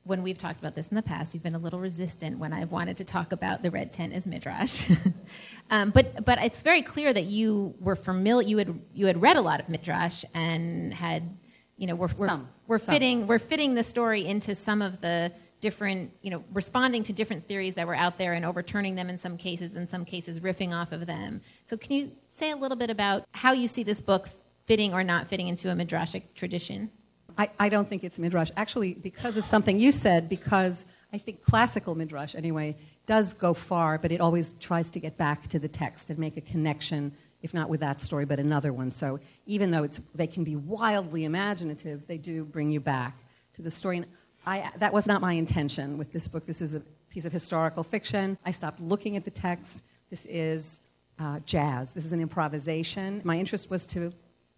when 0.03 0.23
we've 0.23 0.37
talked 0.37 0.59
about 0.59 0.75
this 0.75 0.87
in 0.87 0.95
the 0.95 1.01
past, 1.01 1.33
you've 1.33 1.43
been 1.43 1.55
a 1.55 1.59
little 1.59 1.79
resistant 1.79 2.39
when 2.39 2.53
I've 2.53 2.71
wanted 2.71 2.97
to 2.97 3.03
talk 3.03 3.31
about 3.31 3.61
the 3.61 3.69
red 3.69 3.93
tent 3.93 4.13
as 4.13 4.25
midrash. 4.25 4.89
um, 5.69 5.91
but 5.91 6.25
but 6.25 6.41
it's 6.41 6.63
very 6.63 6.81
clear 6.81 7.13
that 7.13 7.25
you 7.25 7.75
were 7.79 7.95
familiar. 7.95 8.47
You 8.47 8.57
had 8.57 8.81
you 8.93 9.05
had 9.05 9.21
read 9.21 9.37
a 9.37 9.41
lot 9.41 9.59
of 9.59 9.69
midrash 9.69 10.25
and 10.33 10.93
had 10.93 11.37
you 11.77 11.87
know 11.87 11.95
we're 11.95 12.09
we're, 12.17 12.27
Some. 12.27 12.49
we're 12.67 12.79
Some. 12.79 12.93
fitting 12.93 13.27
we're 13.27 13.39
fitting 13.39 13.75
the 13.75 13.83
story 13.83 14.25
into 14.25 14.55
some 14.55 14.81
of 14.81 15.01
the 15.01 15.31
different 15.61 16.11
you 16.21 16.31
know 16.31 16.43
responding 16.53 17.03
to 17.03 17.13
different 17.13 17.47
theories 17.47 17.75
that 17.75 17.87
were 17.87 17.95
out 17.95 18.17
there 18.17 18.33
and 18.33 18.45
overturning 18.45 18.95
them 18.95 19.09
in 19.09 19.17
some 19.17 19.37
cases 19.37 19.75
in 19.75 19.87
some 19.87 20.03
cases 20.03 20.39
riffing 20.39 20.73
off 20.73 20.91
of 20.91 21.05
them 21.05 21.41
so 21.65 21.77
can 21.77 21.91
you 21.93 22.11
say 22.29 22.51
a 22.51 22.55
little 22.55 22.77
bit 22.77 22.89
about 22.89 23.25
how 23.31 23.51
you 23.51 23.67
see 23.67 23.83
this 23.83 24.01
book 24.01 24.27
fitting 24.65 24.93
or 24.93 25.03
not 25.03 25.27
fitting 25.27 25.47
into 25.47 25.71
a 25.71 25.75
midrashic 25.75 26.23
tradition 26.35 26.89
I, 27.37 27.49
I 27.59 27.69
don't 27.69 27.87
think 27.87 28.03
it's 28.03 28.19
midrash. 28.19 28.51
Actually, 28.57 28.93
because 28.93 29.37
of 29.37 29.45
something 29.45 29.79
you 29.79 29.91
said, 29.91 30.29
because 30.29 30.85
I 31.13 31.17
think 31.17 31.43
classical 31.43 31.95
midrash, 31.95 32.35
anyway, 32.35 32.75
does 33.05 33.33
go 33.33 33.53
far, 33.53 33.97
but 33.97 34.11
it 34.11 34.21
always 34.21 34.53
tries 34.59 34.89
to 34.91 34.99
get 34.99 35.17
back 35.17 35.47
to 35.49 35.59
the 35.59 35.67
text 35.67 36.09
and 36.09 36.19
make 36.19 36.37
a 36.37 36.41
connection, 36.41 37.11
if 37.41 37.53
not 37.53 37.69
with 37.69 37.79
that 37.81 37.99
story, 37.99 38.25
but 38.25 38.39
another 38.39 38.71
one. 38.71 38.91
So 38.91 39.19
even 39.45 39.71
though 39.71 39.83
it's, 39.83 39.99
they 40.15 40.27
can 40.27 40.43
be 40.43 40.55
wildly 40.55 41.25
imaginative, 41.25 42.07
they 42.07 42.17
do 42.17 42.45
bring 42.45 42.71
you 42.71 42.79
back 42.79 43.17
to 43.53 43.61
the 43.61 43.71
story. 43.71 43.97
And 43.97 44.05
I, 44.45 44.71
that 44.77 44.93
was 44.93 45.07
not 45.07 45.21
my 45.21 45.33
intention 45.33 45.97
with 45.97 46.11
this 46.11 46.27
book. 46.27 46.45
This 46.45 46.61
is 46.61 46.73
a 46.73 46.81
piece 47.09 47.25
of 47.25 47.33
historical 47.33 47.83
fiction. 47.83 48.37
I 48.45 48.51
stopped 48.51 48.79
looking 48.79 49.17
at 49.17 49.25
the 49.25 49.31
text. 49.31 49.83
This 50.09 50.25
is 50.27 50.81
uh, 51.19 51.39
jazz. 51.45 51.91
This 51.93 52.05
is 52.05 52.13
an 52.13 52.21
improvisation. 52.21 53.21
My 53.23 53.37
interest 53.37 53.69
was 53.69 53.85
to 53.87 54.13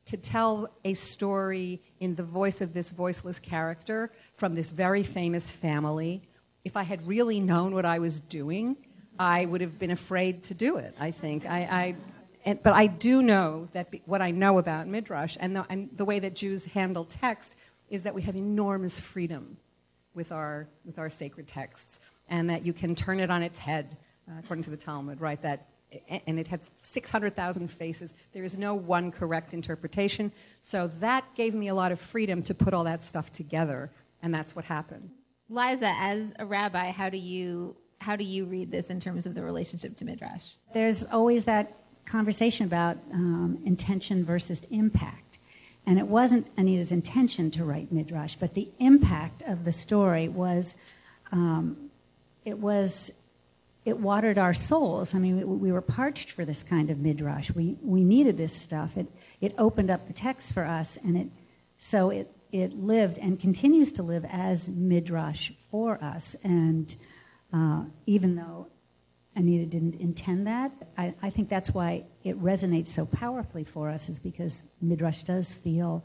to 0.06 0.18
tell 0.18 0.70
a 0.84 0.94
story 0.94 1.82
in 2.00 2.16
the 2.16 2.24
voice 2.24 2.62
of 2.62 2.74
this 2.74 2.92
voiceless 2.92 3.40
character 3.40 4.12
from 4.36 4.56
this 4.56 4.72
very 4.72 5.04
famous 5.04 5.52
family. 5.52 6.22
If 6.66 6.76
I 6.76 6.84
had 6.84 7.06
really 7.08 7.40
known 7.40 7.74
what 7.74 7.86
I 7.86 8.00
was 8.00 8.20
doing, 8.20 8.76
I 9.18 9.46
would 9.46 9.62
have 9.62 9.80
been 9.80 9.92
afraid 9.92 10.44
to 10.44 10.54
do 10.54 10.78
it, 10.78 10.94
I 11.00 11.12
think. 11.12 11.46
I, 11.46 11.60
I, 11.60 11.96
and, 12.46 12.62
but 12.62 12.74
I 12.74 12.88
do 12.88 13.22
know 13.22 13.70
that 13.74 13.92
be, 13.92 14.02
what 14.06 14.22
I 14.22 14.32
know 14.32 14.58
about 14.58 14.88
Midrash 14.88 15.38
and 15.40 15.56
the, 15.56 15.66
and 15.70 15.90
the 15.96 16.06
way 16.06 16.20
that 16.20 16.36
Jews 16.36 16.66
handle 16.66 17.06
text 17.06 17.56
is 17.90 18.04
that 18.04 18.14
we 18.14 18.22
have 18.24 18.36
enormous 18.36 19.00
freedom 19.00 19.58
with 20.14 20.32
our, 20.32 20.68
with 20.86 21.00
our 21.00 21.10
sacred 21.10 21.48
texts, 21.48 22.00
and 22.28 22.50
that 22.50 22.64
you 22.64 22.74
can 22.74 22.96
turn 22.96 23.20
it 23.20 23.32
on 23.32 23.42
its 23.42 23.58
head, 23.58 23.98
uh, 24.28 24.34
according 24.40 24.64
to 24.64 24.70
the 24.70 24.78
Talmud, 24.78 25.20
right? 25.20 25.42
That 25.42 25.68
and 26.28 26.40
it 26.40 26.48
has 26.48 26.70
600,000 26.82 27.70
faces. 27.70 28.14
There 28.34 28.44
is 28.44 28.58
no 28.58 28.74
one 28.74 29.12
correct 29.12 29.54
interpretation. 29.54 30.32
So 30.62 30.88
that 31.00 31.24
gave 31.36 31.54
me 31.54 31.68
a 31.70 31.76
lot 31.76 31.92
of 31.92 32.00
freedom 32.00 32.42
to 32.44 32.54
put 32.54 32.74
all 32.74 32.84
that 32.86 33.04
stuff 33.04 33.32
together, 33.32 33.92
and 34.22 34.34
that's 34.34 34.56
what 34.56 34.66
happened. 34.66 35.10
liza 35.50 35.92
as 35.98 36.34
a 36.40 36.46
rabbi 36.46 36.92
how 36.92 37.10
do 37.10 37.18
you 37.18 37.76
how 38.00 38.16
do 38.16 38.24
you 38.24 38.46
read 38.46 38.72
this 38.72 38.90
in 38.90 39.00
terms 39.00 39.26
of 39.26 39.34
the 39.36 39.44
relationship 39.44 39.96
to 39.96 40.06
midrash 40.06 40.46
There's 40.74 41.04
always 41.06 41.44
that 41.46 41.66
conversation 42.06 42.66
about 42.66 42.98
um, 43.12 43.60
intention 43.66 44.26
versus 44.26 44.64
impact. 44.72 45.40
And 45.86 46.00
it 46.00 46.08
wasn't 46.08 46.48
Anita's 46.58 46.92
intention 46.92 47.52
to 47.52 47.66
write 47.66 47.92
Midrash, 47.92 48.36
but 48.36 48.54
the 48.54 48.70
impact 48.80 49.44
of 49.44 49.66
the 49.66 49.72
story 49.72 50.30
was, 50.30 50.76
um, 51.32 51.90
it 52.46 52.58
was, 52.58 53.12
it 53.86 54.00
watered 54.00 54.38
our 54.38 54.54
souls. 54.54 55.14
I 55.14 55.20
mean, 55.20 55.38
we, 55.38 55.44
we 55.44 55.72
were 55.72 55.82
parched 55.82 56.32
for 56.32 56.46
this 56.46 56.64
kind 56.64 56.90
of 56.90 57.00
Midrash. 57.00 57.52
We, 57.52 57.78
we 57.82 58.04
needed 58.04 58.38
this 58.38 58.54
stuff. 58.54 58.98
It, 58.98 59.08
it 59.42 59.54
opened 59.58 59.90
up 59.90 60.08
the 60.08 60.14
text 60.14 60.54
for 60.54 60.64
us, 60.64 60.98
and 60.98 61.18
it, 61.18 61.28
so 61.78 62.10
it, 62.10 62.32
it 62.52 62.74
lived 62.74 63.18
and 63.18 63.40
continues 63.40 63.92
to 63.94 64.04
live 64.04 64.26
as 64.30 64.70
Midrash 64.70 65.52
for 65.72 66.04
us. 66.04 66.36
And 66.44 66.96
uh, 67.52 67.84
even 68.06 68.36
though 68.36 68.68
Anita 69.36 69.66
didn't 69.66 69.96
intend 69.96 70.48
that. 70.48 70.72
I, 70.98 71.14
I 71.22 71.30
think 71.30 71.50
that's 71.50 71.74
why 71.74 72.06
it 72.24 72.42
resonates 72.42 72.88
so 72.88 73.06
powerfully 73.06 73.64
for 73.64 73.90
us, 73.90 74.10
is 74.10 74.20
because 74.20 74.66
Midrash 74.82 75.24
does 75.24 75.54
feel 75.54 76.04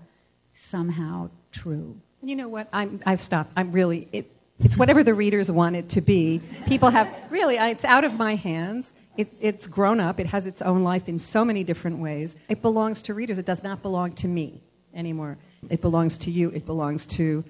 somehow 0.54 1.30
true. 1.52 2.00
You 2.22 2.36
know 2.36 2.48
what? 2.48 2.68
I'm, 2.72 3.00
I've 3.06 3.20
stopped. 3.20 3.52
I'm 3.56 3.72
really, 3.72 4.08
it, 4.12 4.32
it's 4.60 4.76
whatever 4.76 5.04
the 5.04 5.14
readers 5.14 5.50
want 5.50 5.76
it 5.76 5.88
to 5.90 6.00
be. 6.00 6.40
People 6.66 6.90
have, 6.90 7.12
really, 7.30 7.56
it's 7.56 7.84
out 7.84 8.04
of 8.04 8.16
my 8.16 8.34
hands. 8.34 8.92
It, 9.16 9.32
it's 9.40 9.66
grown 9.66 10.00
up. 10.00 10.20
It 10.20 10.26
has 10.26 10.46
its 10.46 10.62
own 10.62 10.80
life 10.80 11.08
in 11.08 11.18
so 11.18 11.44
many 11.44 11.64
different 11.64 11.98
ways. 11.98 12.36
It 12.48 12.62
belongs 12.62 13.02
to 13.02 13.14
readers. 13.14 13.38
It 13.38 13.46
does 13.46 13.62
not 13.62 13.82
belong 13.82 14.12
to 14.12 14.28
me 14.28 14.60
anymore. 14.94 15.38
It 15.70 15.80
belongs 15.80 16.18
to 16.18 16.30
you. 16.30 16.50
It 16.50 16.66
belongs 16.66 17.06
to 17.08 17.44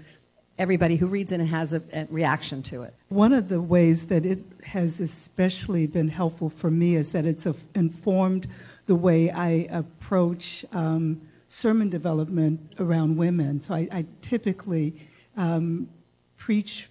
everybody 0.59 0.97
who 0.97 1.07
reads 1.07 1.33
it 1.33 1.41
and 1.41 1.49
has 1.49 1.73
a, 1.73 1.83
a 1.93 2.07
reaction 2.11 2.63
to 2.65 2.83
it. 2.83 2.95
One 3.09 3.33
of 3.33 3.49
the 3.49 3.61
ways 3.61 4.07
that 4.07 4.27
it 4.27 4.45
has 4.65 5.01
especially 5.01 5.87
been 5.87 6.09
helpful 6.09 6.51
for 6.51 6.71
me 6.71 6.97
is 6.97 7.13
that 7.13 7.25
it's 7.25 7.47
a, 7.47 7.55
informed 7.75 8.49
the 8.87 8.95
way 8.95 9.31
I 9.31 9.69
approach 9.71 10.65
um, 10.73 11.23
sermon 11.47 11.89
development 11.89 12.75
around 12.79 13.17
women. 13.17 13.63
So 13.63 13.75
I, 13.75 13.89
I 13.93 14.07
typically 14.21 14.95
um, 15.37 15.89
preach 16.37 16.89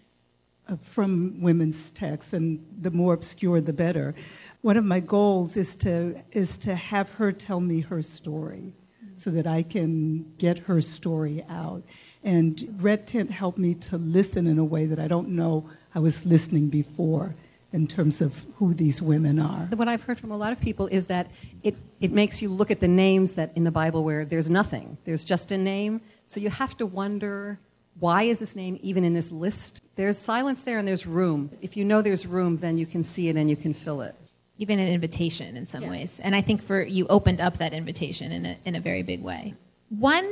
Uh, 0.70 0.76
from 0.82 1.40
women's 1.40 1.92
texts, 1.92 2.34
and 2.34 2.60
the 2.82 2.92
more 2.92 3.14
obscure, 3.14 3.62
the 3.62 3.72
better. 3.72 4.14
One 4.62 4.76
of 4.76 4.84
my 4.84 5.00
goals 5.00 5.56
is 5.56 5.76
to 5.78 6.22
is 6.34 6.58
to 6.58 6.76
have 6.76 7.10
her 7.12 7.32
tell 7.32 7.62
me 7.62 7.80
her 7.82 8.02
story, 8.02 8.74
so 9.16 9.30
that 9.32 9.48
I 9.48 9.64
can 9.64 10.26
get 10.38 10.60
her 10.60 10.82
story 10.82 11.46
out. 11.50 11.84
And 12.22 12.78
Red 12.82 13.08
Tent 13.08 13.32
helped 13.32 13.58
me 13.58 13.76
to 13.76 13.98
listen 13.98 14.46
in 14.46 14.60
a 14.60 14.66
way 14.66 14.86
that 14.88 15.00
I 15.00 15.08
don't 15.08 15.30
know 15.30 15.70
I 15.96 16.00
was 16.00 16.26
listening 16.26 16.68
before 16.68 17.34
in 17.72 17.88
terms 17.88 18.22
of 18.22 18.34
who 18.58 18.74
these 18.74 19.02
women 19.02 19.40
are. 19.40 19.68
What 19.76 19.88
I've 19.88 20.04
heard 20.04 20.20
from 20.20 20.32
a 20.32 20.38
lot 20.38 20.52
of 20.52 20.60
people 20.60 20.88
is 20.88 21.06
that 21.06 21.32
it, 21.64 21.76
it 22.02 22.12
makes 22.12 22.42
you 22.42 22.50
look 22.50 22.72
at 22.72 22.80
the 22.80 22.88
names 22.88 23.34
that 23.34 23.52
in 23.56 23.64
the 23.64 23.72
Bible 23.72 24.04
where 24.04 24.26
there's 24.26 24.50
nothing, 24.50 24.98
there's 25.06 25.24
just 25.24 25.52
a 25.52 25.58
name. 25.58 26.02
So 26.28 26.40
you 26.40 26.50
have 26.50 26.76
to 26.78 26.86
wonder 26.86 27.60
why 28.00 28.24
is 28.24 28.40
this 28.40 28.56
name 28.56 28.78
even 28.82 29.04
in 29.04 29.14
this 29.14 29.32
list? 29.32 29.82
There's 29.98 30.18
silence 30.18 30.62
there 30.62 30.78
and 30.80 30.88
there's 30.88 31.06
room. 31.06 31.50
If 31.62 31.76
you 31.76 31.84
know 31.84 32.02
there's 32.02 32.26
room, 32.26 32.58
then 32.58 32.78
you 32.78 32.86
can 32.86 33.04
see 33.04 33.28
it 33.30 33.36
and 33.36 33.50
you 33.50 33.56
can 33.58 33.74
fill 33.74 34.02
it. 34.02 34.16
even 34.60 34.80
an 34.80 34.88
invitation 34.88 35.56
in 35.56 35.68
some 35.68 35.84
Yeah. 35.84 35.90
ways. 35.92 36.20
And 36.24 36.36
I 36.36 36.42
think 36.42 36.64
for 36.64 36.82
you 36.82 37.06
opened 37.10 37.40
up 37.42 37.58
that 37.60 37.74
invitation 37.74 38.32
in 38.32 38.44
a, 38.48 38.58
in 38.66 38.74
a 38.74 38.80
very 38.80 39.04
big 39.04 39.22
way. 39.22 39.54
One 39.90 40.28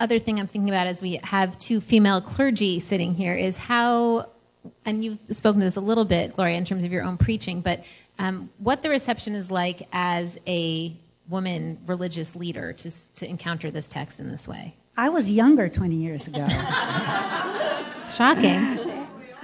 other 0.00 0.18
thing 0.18 0.40
I'm 0.40 0.46
thinking 0.46 0.70
about 0.70 0.86
as 0.86 1.02
we 1.02 1.20
have 1.24 1.58
two 1.58 1.82
female 1.82 2.22
clergy 2.22 2.80
sitting 2.80 3.14
here 3.14 3.34
is 3.34 3.58
how, 3.58 4.30
and 4.86 5.04
you've 5.04 5.18
spoken 5.30 5.60
to 5.60 5.66
this 5.66 5.76
a 5.76 5.82
little 5.82 6.06
bit, 6.06 6.34
Gloria, 6.36 6.56
in 6.56 6.64
terms 6.64 6.84
of 6.84 6.90
your 6.92 7.04
own 7.04 7.18
preaching, 7.18 7.60
but 7.60 7.84
um, 8.18 8.48
what 8.58 8.82
the 8.82 8.88
reception 8.88 9.34
is 9.34 9.50
like 9.50 9.86
as 9.92 10.38
a 10.46 10.96
woman 11.28 11.78
religious 11.86 12.34
leader 12.34 12.72
to, 12.72 12.90
to 13.16 13.28
encounter 13.28 13.70
this 13.70 13.88
text 13.88 14.20
in 14.20 14.30
this 14.30 14.48
way. 14.48 14.74
I 14.96 15.10
was 15.10 15.30
younger 15.30 15.68
20 15.68 15.94
years 15.96 16.26
ago. 16.28 16.46
It's 18.00 18.16
shocking. 18.16 18.85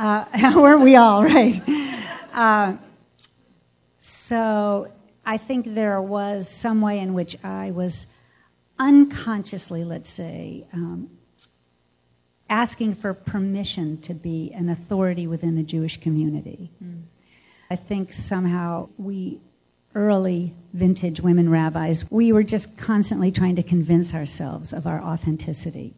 Uh, 0.02 0.52
weren't 0.56 0.80
we 0.82 0.96
all, 0.96 1.22
right? 1.24 1.62
Uh, 2.32 2.76
so 4.00 4.88
I 5.24 5.36
think 5.36 5.74
there 5.74 6.02
was 6.02 6.48
some 6.48 6.80
way 6.80 6.98
in 6.98 7.14
which 7.14 7.36
I 7.44 7.70
was 7.70 8.08
unconsciously, 8.80 9.84
let's 9.84 10.10
say, 10.10 10.66
um, 10.72 11.08
asking 12.50 12.96
for 12.96 13.14
permission 13.14 14.00
to 14.00 14.12
be 14.12 14.50
an 14.52 14.68
authority 14.68 15.28
within 15.28 15.54
the 15.54 15.62
Jewish 15.62 15.98
community. 15.98 16.72
I 17.70 17.76
think 17.76 18.12
somehow 18.12 18.88
we 18.98 19.40
early 19.94 20.54
vintage 20.72 21.20
women 21.20 21.48
rabbis, 21.48 22.10
we 22.10 22.32
were 22.32 22.42
just 22.42 22.76
constantly 22.76 23.30
trying 23.30 23.54
to 23.54 23.62
convince 23.62 24.14
ourselves 24.14 24.72
of 24.72 24.86
our 24.86 25.00
authenticity. 25.00 25.94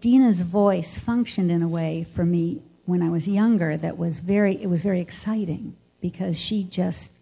Dina's 0.00 0.42
voice 0.42 0.98
functioned 0.98 1.50
in 1.50 1.62
a 1.62 1.68
way 1.68 2.04
for 2.14 2.26
me 2.26 2.60
when 2.84 3.02
I 3.02 3.10
was 3.10 3.28
younger 3.28 3.76
that 3.76 3.96
was 3.98 4.20
very 4.20 4.60
it 4.62 4.68
was 4.68 4.82
very 4.82 5.00
exciting 5.00 5.76
because 6.00 6.38
she 6.38 6.64
just 6.64 7.12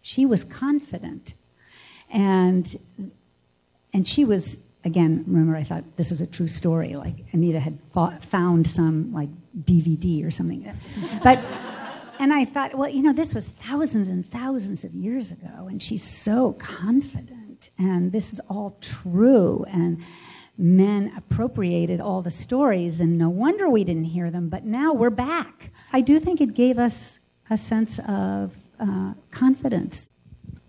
she 0.00 0.24
was 0.24 0.44
confident. 0.44 1.34
And 2.10 2.78
and 3.92 4.06
she 4.06 4.24
was 4.24 4.58
again 4.84 5.24
remember 5.26 5.56
I 5.56 5.64
thought 5.64 5.84
this 5.96 6.12
is 6.12 6.20
a 6.20 6.26
true 6.26 6.48
story 6.48 6.94
like 6.94 7.24
Anita 7.32 7.60
had 7.60 7.78
fought, 7.92 8.24
found 8.24 8.66
some 8.66 9.12
like 9.12 9.28
DVD 9.64 10.24
or 10.24 10.30
something. 10.30 10.72
But 11.22 11.40
and 12.18 12.32
I 12.32 12.44
thought 12.44 12.76
well 12.76 12.88
you 12.88 13.02
know 13.02 13.12
this 13.12 13.34
was 13.34 13.48
thousands 13.48 14.08
and 14.08 14.24
thousands 14.30 14.84
of 14.84 14.94
years 14.94 15.32
ago 15.32 15.66
and 15.68 15.82
she's 15.82 16.04
so 16.04 16.52
confident 16.52 17.70
and 17.78 18.12
this 18.12 18.32
is 18.32 18.40
all 18.48 18.76
true 18.80 19.64
and 19.68 20.00
men 20.58 21.12
appropriated 21.16 22.00
all 22.00 22.22
the 22.22 22.30
stories, 22.30 23.00
and 23.00 23.18
no 23.18 23.28
wonder 23.28 23.68
we 23.68 23.84
didn't 23.84 24.04
hear 24.04 24.30
them, 24.30 24.48
but 24.48 24.64
now 24.64 24.92
we're 24.92 25.10
back. 25.10 25.70
I 25.92 26.00
do 26.00 26.18
think 26.18 26.40
it 26.40 26.54
gave 26.54 26.78
us 26.78 27.20
a 27.50 27.58
sense 27.58 27.98
of 28.08 28.54
uh, 28.80 29.14
confidence. 29.30 30.08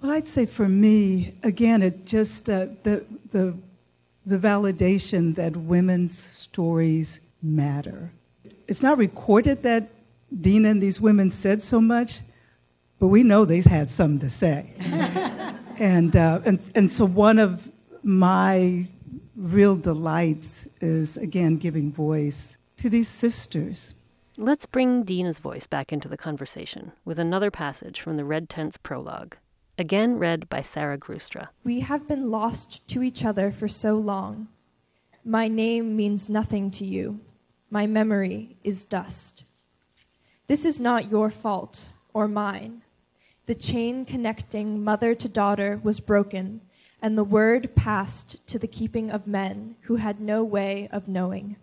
Well, 0.01 0.11
I'd 0.11 0.27
say 0.27 0.45
for 0.45 0.67
me, 0.67 1.35
again, 1.43 1.81
it 1.81 2.05
just 2.05 2.49
uh, 2.49 2.67
the 2.83 3.05
the 3.31 3.57
the 4.25 4.37
validation 4.37 5.33
that 5.35 5.55
women's 5.55 6.17
stories 6.17 7.19
matter. 7.41 8.11
It's 8.67 8.83
not 8.83 8.97
recorded 8.97 9.63
that 9.63 9.89
Dina 10.41 10.69
and 10.69 10.83
these 10.83 10.99
women 10.99 11.31
said 11.31 11.63
so 11.63 11.79
much, 11.79 12.19
but 12.99 13.07
we 13.07 13.23
know 13.23 13.45
they've 13.45 13.63
had 13.63 13.89
something 13.89 14.19
to 14.19 14.29
say. 14.29 14.73
and, 15.79 16.15
uh, 16.15 16.41
and 16.43 16.59
and 16.75 16.91
so 16.91 17.05
one 17.05 17.39
of 17.39 17.71
my 18.03 18.85
real 19.37 19.75
delights 19.75 20.67
is, 20.81 21.15
again, 21.15 21.55
giving 21.57 21.91
voice 21.91 22.57
to 22.77 22.89
these 22.89 23.07
sisters. 23.07 23.93
Let's 24.35 24.65
bring 24.65 25.03
Dina's 25.03 25.39
voice 25.39 25.67
back 25.67 25.93
into 25.93 26.07
the 26.07 26.17
conversation 26.17 26.91
with 27.05 27.19
another 27.19 27.51
passage 27.51 28.01
from 28.01 28.17
the 28.17 28.25
Red 28.25 28.49
Tent's 28.49 28.77
prologue, 28.77 29.37
again 29.77 30.17
read 30.17 30.49
by 30.49 30.61
Sarah 30.63 30.97
Grustra. 30.97 31.49
We 31.63 31.81
have 31.81 32.07
been 32.07 32.31
lost 32.31 32.87
to 32.89 33.03
each 33.03 33.23
other 33.23 33.51
for 33.51 33.67
so 33.67 33.95
long. 33.95 34.47
My 35.23 35.47
name 35.47 35.95
means 35.95 36.29
nothing 36.29 36.71
to 36.71 36.85
you. 36.85 37.19
My 37.69 37.85
memory 37.85 38.57
is 38.63 38.85
dust. 38.85 39.43
This 40.47 40.65
is 40.65 40.79
not 40.79 41.11
your 41.11 41.29
fault 41.29 41.89
or 42.13 42.27
mine. 42.27 42.81
The 43.45 43.55
chain 43.55 44.05
connecting 44.05 44.83
mother 44.83 45.15
to 45.15 45.29
daughter 45.29 45.79
was 45.83 45.99
broken, 45.99 46.61
and 47.01 47.17
the 47.17 47.23
word 47.23 47.75
passed 47.75 48.37
to 48.47 48.57
the 48.57 48.67
keeping 48.67 49.11
of 49.11 49.27
men 49.27 49.75
who 49.81 49.97
had 49.97 50.19
no 50.19 50.43
way 50.43 50.89
of 50.91 51.07
knowing. 51.07 51.55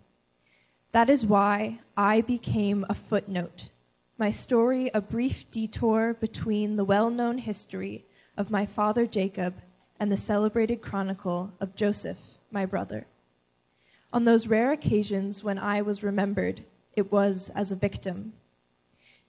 That 0.91 1.09
is 1.09 1.25
why 1.25 1.79
I 1.97 2.21
became 2.21 2.85
a 2.87 2.95
footnote, 2.95 3.69
my 4.17 4.29
story 4.29 4.89
a 4.93 5.01
brief 5.01 5.49
detour 5.51 6.13
between 6.13 6.77
the 6.77 6.85
well 6.85 7.09
known 7.09 7.37
history 7.37 8.05
of 8.37 8.51
my 8.51 8.65
father 8.65 9.05
Jacob 9.05 9.55
and 9.99 10.11
the 10.11 10.17
celebrated 10.17 10.81
chronicle 10.81 11.51
of 11.59 11.75
Joseph, 11.75 12.19
my 12.51 12.65
brother. 12.65 13.07
On 14.13 14.23
those 14.23 14.47
rare 14.47 14.71
occasions 14.71 15.43
when 15.43 15.59
I 15.59 15.81
was 15.81 16.03
remembered, 16.03 16.63
it 16.93 17.11
was 17.11 17.51
as 17.53 17.71
a 17.71 17.75
victim. 17.75 18.33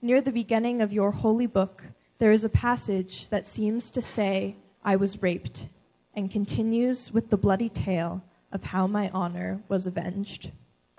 Near 0.01 0.21
the 0.21 0.31
beginning 0.31 0.81
of 0.81 0.93
your 0.93 1.11
holy 1.11 1.47
book, 1.47 1.83
there 2.19 2.31
is 2.31 2.45
a 2.45 2.49
passage 2.49 3.29
that 3.29 3.47
seems 3.47 3.91
to 3.91 4.01
say, 4.01 4.55
I 4.83 4.95
was 4.95 5.21
raped, 5.21 5.67
and 6.17 6.31
continues 6.31 7.13
with 7.13 7.29
the 7.29 7.37
bloody 7.37 7.69
tale 7.69 8.23
of 8.51 8.63
how 8.63 8.87
my 8.87 9.09
honor 9.13 9.61
was 9.69 9.85
avenged. 9.85 10.51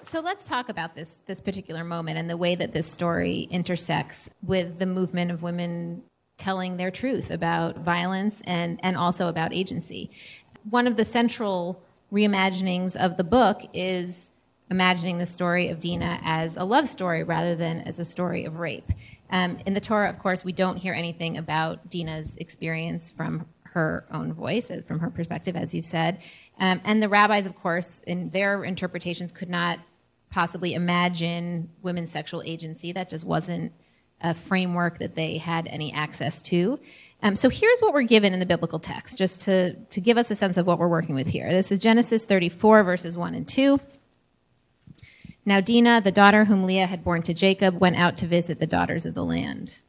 So 0.04 0.20
let's 0.20 0.46
talk 0.46 0.68
about 0.68 0.94
this 0.94 1.20
this 1.26 1.40
particular 1.40 1.82
moment 1.82 2.18
and 2.18 2.30
the 2.30 2.36
way 2.36 2.54
that 2.54 2.72
this 2.72 2.90
story 2.90 3.48
intersects 3.50 4.30
with 4.44 4.78
the 4.78 4.86
movement 4.86 5.32
of 5.32 5.42
women 5.42 6.04
telling 6.36 6.76
their 6.76 6.92
truth 6.92 7.32
about 7.32 7.78
violence 7.78 8.40
and, 8.44 8.78
and 8.84 8.96
also 8.96 9.26
about 9.26 9.52
agency. 9.52 10.08
One 10.70 10.86
of 10.86 10.94
the 10.94 11.04
central 11.04 11.82
reimaginings 12.12 12.94
of 12.94 13.16
the 13.16 13.24
book 13.24 13.62
is 13.74 14.30
imagining 14.70 15.18
the 15.18 15.26
story 15.26 15.68
of 15.68 15.80
Dina 15.80 16.20
as 16.22 16.56
a 16.56 16.64
love 16.64 16.86
story 16.86 17.24
rather 17.24 17.56
than 17.56 17.80
as 17.80 17.98
a 17.98 18.04
story 18.04 18.44
of 18.44 18.60
rape. 18.60 18.92
Um, 19.30 19.58
in 19.66 19.74
the 19.74 19.80
Torah, 19.80 20.08
of 20.08 20.20
course, 20.20 20.44
we 20.44 20.52
don't 20.52 20.76
hear 20.76 20.94
anything 20.94 21.38
about 21.38 21.90
Dina's 21.90 22.36
experience 22.36 23.10
from 23.10 23.46
her 23.72 24.06
own 24.10 24.32
voice, 24.32 24.70
as 24.70 24.84
from 24.84 25.00
her 25.00 25.10
perspective, 25.10 25.56
as 25.56 25.74
you've 25.74 25.84
said. 25.84 26.20
Um, 26.58 26.80
and 26.84 27.02
the 27.02 27.08
rabbis, 27.08 27.46
of 27.46 27.54
course, 27.54 28.00
in 28.06 28.30
their 28.30 28.64
interpretations, 28.64 29.32
could 29.32 29.50
not 29.50 29.78
possibly 30.30 30.74
imagine 30.74 31.70
women's 31.82 32.10
sexual 32.10 32.42
agency. 32.44 32.92
That 32.92 33.08
just 33.08 33.26
wasn't 33.26 33.72
a 34.20 34.34
framework 34.34 34.98
that 34.98 35.14
they 35.14 35.38
had 35.38 35.66
any 35.68 35.92
access 35.92 36.42
to. 36.42 36.78
Um, 37.22 37.34
so 37.34 37.48
here's 37.48 37.80
what 37.80 37.94
we're 37.94 38.02
given 38.02 38.32
in 38.32 38.40
the 38.40 38.46
biblical 38.46 38.78
text, 38.78 39.18
just 39.18 39.42
to, 39.42 39.74
to 39.74 40.00
give 40.00 40.18
us 40.18 40.30
a 40.30 40.34
sense 40.34 40.56
of 40.56 40.66
what 40.66 40.78
we're 40.78 40.88
working 40.88 41.14
with 41.14 41.28
here. 41.28 41.50
This 41.50 41.72
is 41.72 41.78
Genesis 41.78 42.24
34, 42.24 42.84
verses 42.84 43.18
1 43.18 43.34
and 43.34 43.46
2. 43.46 43.80
Now 45.44 45.60
Dinah, 45.60 46.02
the 46.02 46.12
daughter 46.12 46.44
whom 46.44 46.64
Leah 46.64 46.86
had 46.86 47.02
born 47.02 47.22
to 47.22 47.34
Jacob, 47.34 47.80
went 47.80 47.96
out 47.96 48.16
to 48.18 48.26
visit 48.26 48.58
the 48.58 48.66
daughters 48.66 49.06
of 49.06 49.14
the 49.14 49.24
land. 49.24 49.80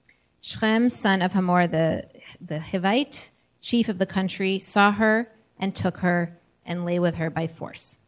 Shechem, 0.42 0.90
son 0.90 1.22
of 1.22 1.34
Hamor 1.34 1.68
the, 1.68 2.08
the 2.40 2.60
Hivite, 2.60 3.30
chief 3.62 3.90
of 3.90 3.98
the 3.98 4.06
country, 4.06 4.60
saw 4.60 4.92
her 4.92 5.32
and 5.58 5.76
took 5.76 5.98
her 5.98 6.38
and 6.66 6.86
lay 6.86 7.00
with 7.00 7.16
her 7.16 7.30
by 7.30 7.48
force. 7.48 8.00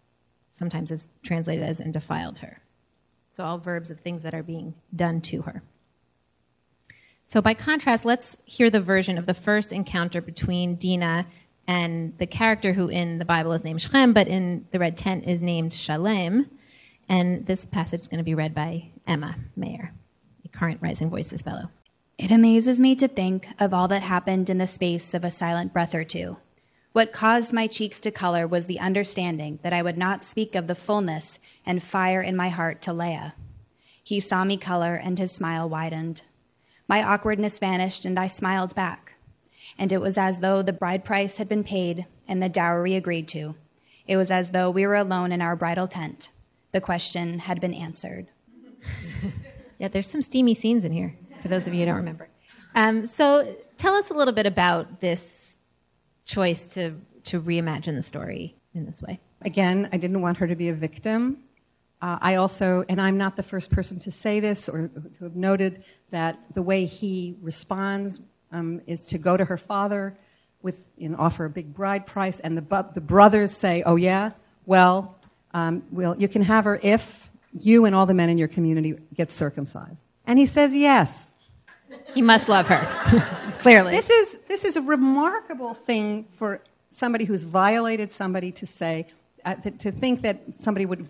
Sometimes 0.51 0.91
it's 0.91 1.09
translated 1.23 1.63
as 1.63 1.79
and 1.79 1.93
defiled 1.93 2.39
her. 2.39 2.61
So 3.29 3.43
all 3.43 3.57
verbs 3.57 3.91
of 3.91 3.99
things 3.99 4.23
that 4.23 4.33
are 4.33 4.43
being 4.43 4.73
done 4.95 5.21
to 5.21 5.43
her. 5.43 5.63
So 7.25 7.41
by 7.41 7.53
contrast, 7.53 8.03
let's 8.03 8.37
hear 8.43 8.69
the 8.69 8.81
version 8.81 9.17
of 9.17 9.25
the 9.25 9.33
first 9.33 9.71
encounter 9.71 10.21
between 10.21 10.75
Dinah 10.75 11.27
and 11.65 12.17
the 12.17 12.27
character 12.27 12.73
who 12.73 12.89
in 12.89 13.19
the 13.19 13.25
Bible 13.25 13.53
is 13.53 13.63
named 13.63 13.81
Shechem, 13.81 14.11
but 14.11 14.27
in 14.27 14.67
the 14.71 14.79
red 14.79 14.97
tent 14.97 15.25
is 15.25 15.41
named 15.41 15.71
Shalem. 15.71 16.49
And 17.07 17.45
this 17.45 17.65
passage 17.65 18.01
is 18.01 18.07
going 18.09 18.17
to 18.17 18.25
be 18.25 18.35
read 18.35 18.53
by 18.53 18.91
Emma 19.07 19.37
Mayer, 19.55 19.93
a 20.43 20.49
current 20.49 20.81
Rising 20.81 21.09
Voices 21.09 21.41
Fellow. 21.41 21.69
It 22.21 22.29
amazes 22.29 22.79
me 22.79 22.95
to 22.97 23.07
think 23.07 23.47
of 23.59 23.73
all 23.73 23.87
that 23.87 24.03
happened 24.03 24.47
in 24.47 24.59
the 24.59 24.67
space 24.67 25.15
of 25.15 25.23
a 25.23 25.31
silent 25.31 25.73
breath 25.73 25.95
or 25.95 26.03
two. 26.03 26.37
What 26.91 27.11
caused 27.11 27.51
my 27.51 27.65
cheeks 27.65 27.99
to 28.01 28.11
color 28.11 28.47
was 28.47 28.67
the 28.67 28.79
understanding 28.79 29.57
that 29.63 29.73
I 29.73 29.81
would 29.81 29.97
not 29.97 30.23
speak 30.23 30.53
of 30.53 30.67
the 30.67 30.75
fullness 30.75 31.39
and 31.65 31.81
fire 31.81 32.21
in 32.21 32.35
my 32.35 32.49
heart 32.49 32.79
to 32.83 32.93
Leah. 32.93 33.33
He 34.03 34.19
saw 34.19 34.43
me 34.43 34.55
color 34.55 34.93
and 34.93 35.17
his 35.17 35.31
smile 35.31 35.67
widened. 35.67 36.21
My 36.87 37.01
awkwardness 37.01 37.57
vanished 37.57 38.05
and 38.05 38.19
I 38.19 38.27
smiled 38.27 38.75
back. 38.75 39.15
And 39.75 39.91
it 39.91 39.99
was 39.99 40.15
as 40.15 40.41
though 40.41 40.61
the 40.61 40.73
bride 40.73 41.03
price 41.03 41.37
had 41.37 41.49
been 41.49 41.63
paid 41.63 42.05
and 42.27 42.43
the 42.43 42.49
dowry 42.49 42.93
agreed 42.93 43.27
to. 43.29 43.55
It 44.05 44.17
was 44.17 44.29
as 44.29 44.51
though 44.51 44.69
we 44.69 44.85
were 44.85 44.93
alone 44.93 45.31
in 45.31 45.41
our 45.41 45.55
bridal 45.55 45.87
tent 45.87 46.29
the 46.71 46.81
question 46.81 47.39
had 47.39 47.59
been 47.59 47.73
answered. 47.73 48.27
yeah, 49.79 49.87
there's 49.87 50.09
some 50.09 50.21
steamy 50.21 50.53
scenes 50.53 50.85
in 50.85 50.91
here, 50.91 51.15
for 51.41 51.47
those 51.47 51.67
of 51.67 51.73
you 51.73 51.81
who 51.81 51.85
don't 51.87 51.95
remember. 51.95 52.29
Um, 52.75 53.07
so 53.07 53.55
tell 53.77 53.95
us 53.95 54.09
a 54.09 54.13
little 54.13 54.33
bit 54.33 54.45
about 54.45 55.01
this 55.01 55.57
choice 56.25 56.67
to, 56.67 56.95
to 57.25 57.41
reimagine 57.41 57.95
the 57.95 58.03
story 58.03 58.55
in 58.73 58.85
this 58.85 59.01
way. 59.01 59.19
Again, 59.41 59.89
I 59.91 59.97
didn't 59.97 60.21
want 60.21 60.37
her 60.37 60.47
to 60.47 60.55
be 60.55 60.69
a 60.69 60.73
victim. 60.73 61.39
Uh, 62.01 62.17
I 62.21 62.35
also, 62.35 62.83
and 62.87 63.01
I'm 63.01 63.17
not 63.17 63.35
the 63.35 63.43
first 63.43 63.71
person 63.71 63.99
to 63.99 64.11
say 64.11 64.39
this 64.39 64.69
or 64.69 64.87
to 64.87 65.23
have 65.23 65.35
noted 65.35 65.83
that 66.11 66.39
the 66.53 66.61
way 66.61 66.85
he 66.85 67.35
responds 67.41 68.19
um, 68.51 68.81
is 68.87 69.05
to 69.07 69.17
go 69.17 69.37
to 69.37 69.45
her 69.45 69.57
father 69.57 70.17
with 70.61 70.91
and 70.99 71.15
offer 71.15 71.45
a 71.45 71.49
big 71.49 71.73
bride 71.73 72.05
price, 72.05 72.39
and 72.39 72.55
the, 72.55 72.85
the 72.93 73.01
brothers 73.01 73.51
say, 73.51 73.81
"Oh 73.83 73.95
yeah, 73.95 74.31
well, 74.65 75.17
um, 75.53 75.83
well, 75.91 76.15
you 76.17 76.27
can 76.27 76.43
have 76.43 76.65
her 76.65 76.79
if 76.83 77.31
you 77.53 77.85
and 77.85 77.95
all 77.95 78.05
the 78.05 78.13
men 78.13 78.29
in 78.29 78.37
your 78.37 78.47
community 78.47 78.95
get 79.13 79.31
circumcised. 79.31 80.07
And 80.25 80.39
he 80.39 80.45
says 80.45 80.73
yes. 80.73 81.30
He 82.13 82.21
must 82.21 82.49
love 82.49 82.67
her, 82.67 82.81
clearly. 83.59 83.91
This 83.91 84.09
is, 84.09 84.39
this 84.47 84.65
is 84.65 84.75
a 84.75 84.81
remarkable 84.81 85.73
thing 85.73 86.25
for 86.31 86.61
somebody 86.89 87.25
who's 87.25 87.43
violated 87.43 88.11
somebody 88.11 88.51
to 88.53 88.65
say, 88.65 89.07
uh, 89.45 89.55
to 89.55 89.91
think 89.91 90.21
that 90.21 90.53
somebody 90.53 90.85
would, 90.85 91.07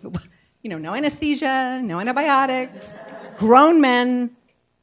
you 0.62 0.70
know, 0.70 0.78
no 0.78 0.94
anesthesia, 0.94 1.80
no 1.84 2.00
antibiotics, 2.00 3.00
grown 3.36 3.80
men. 3.80 4.36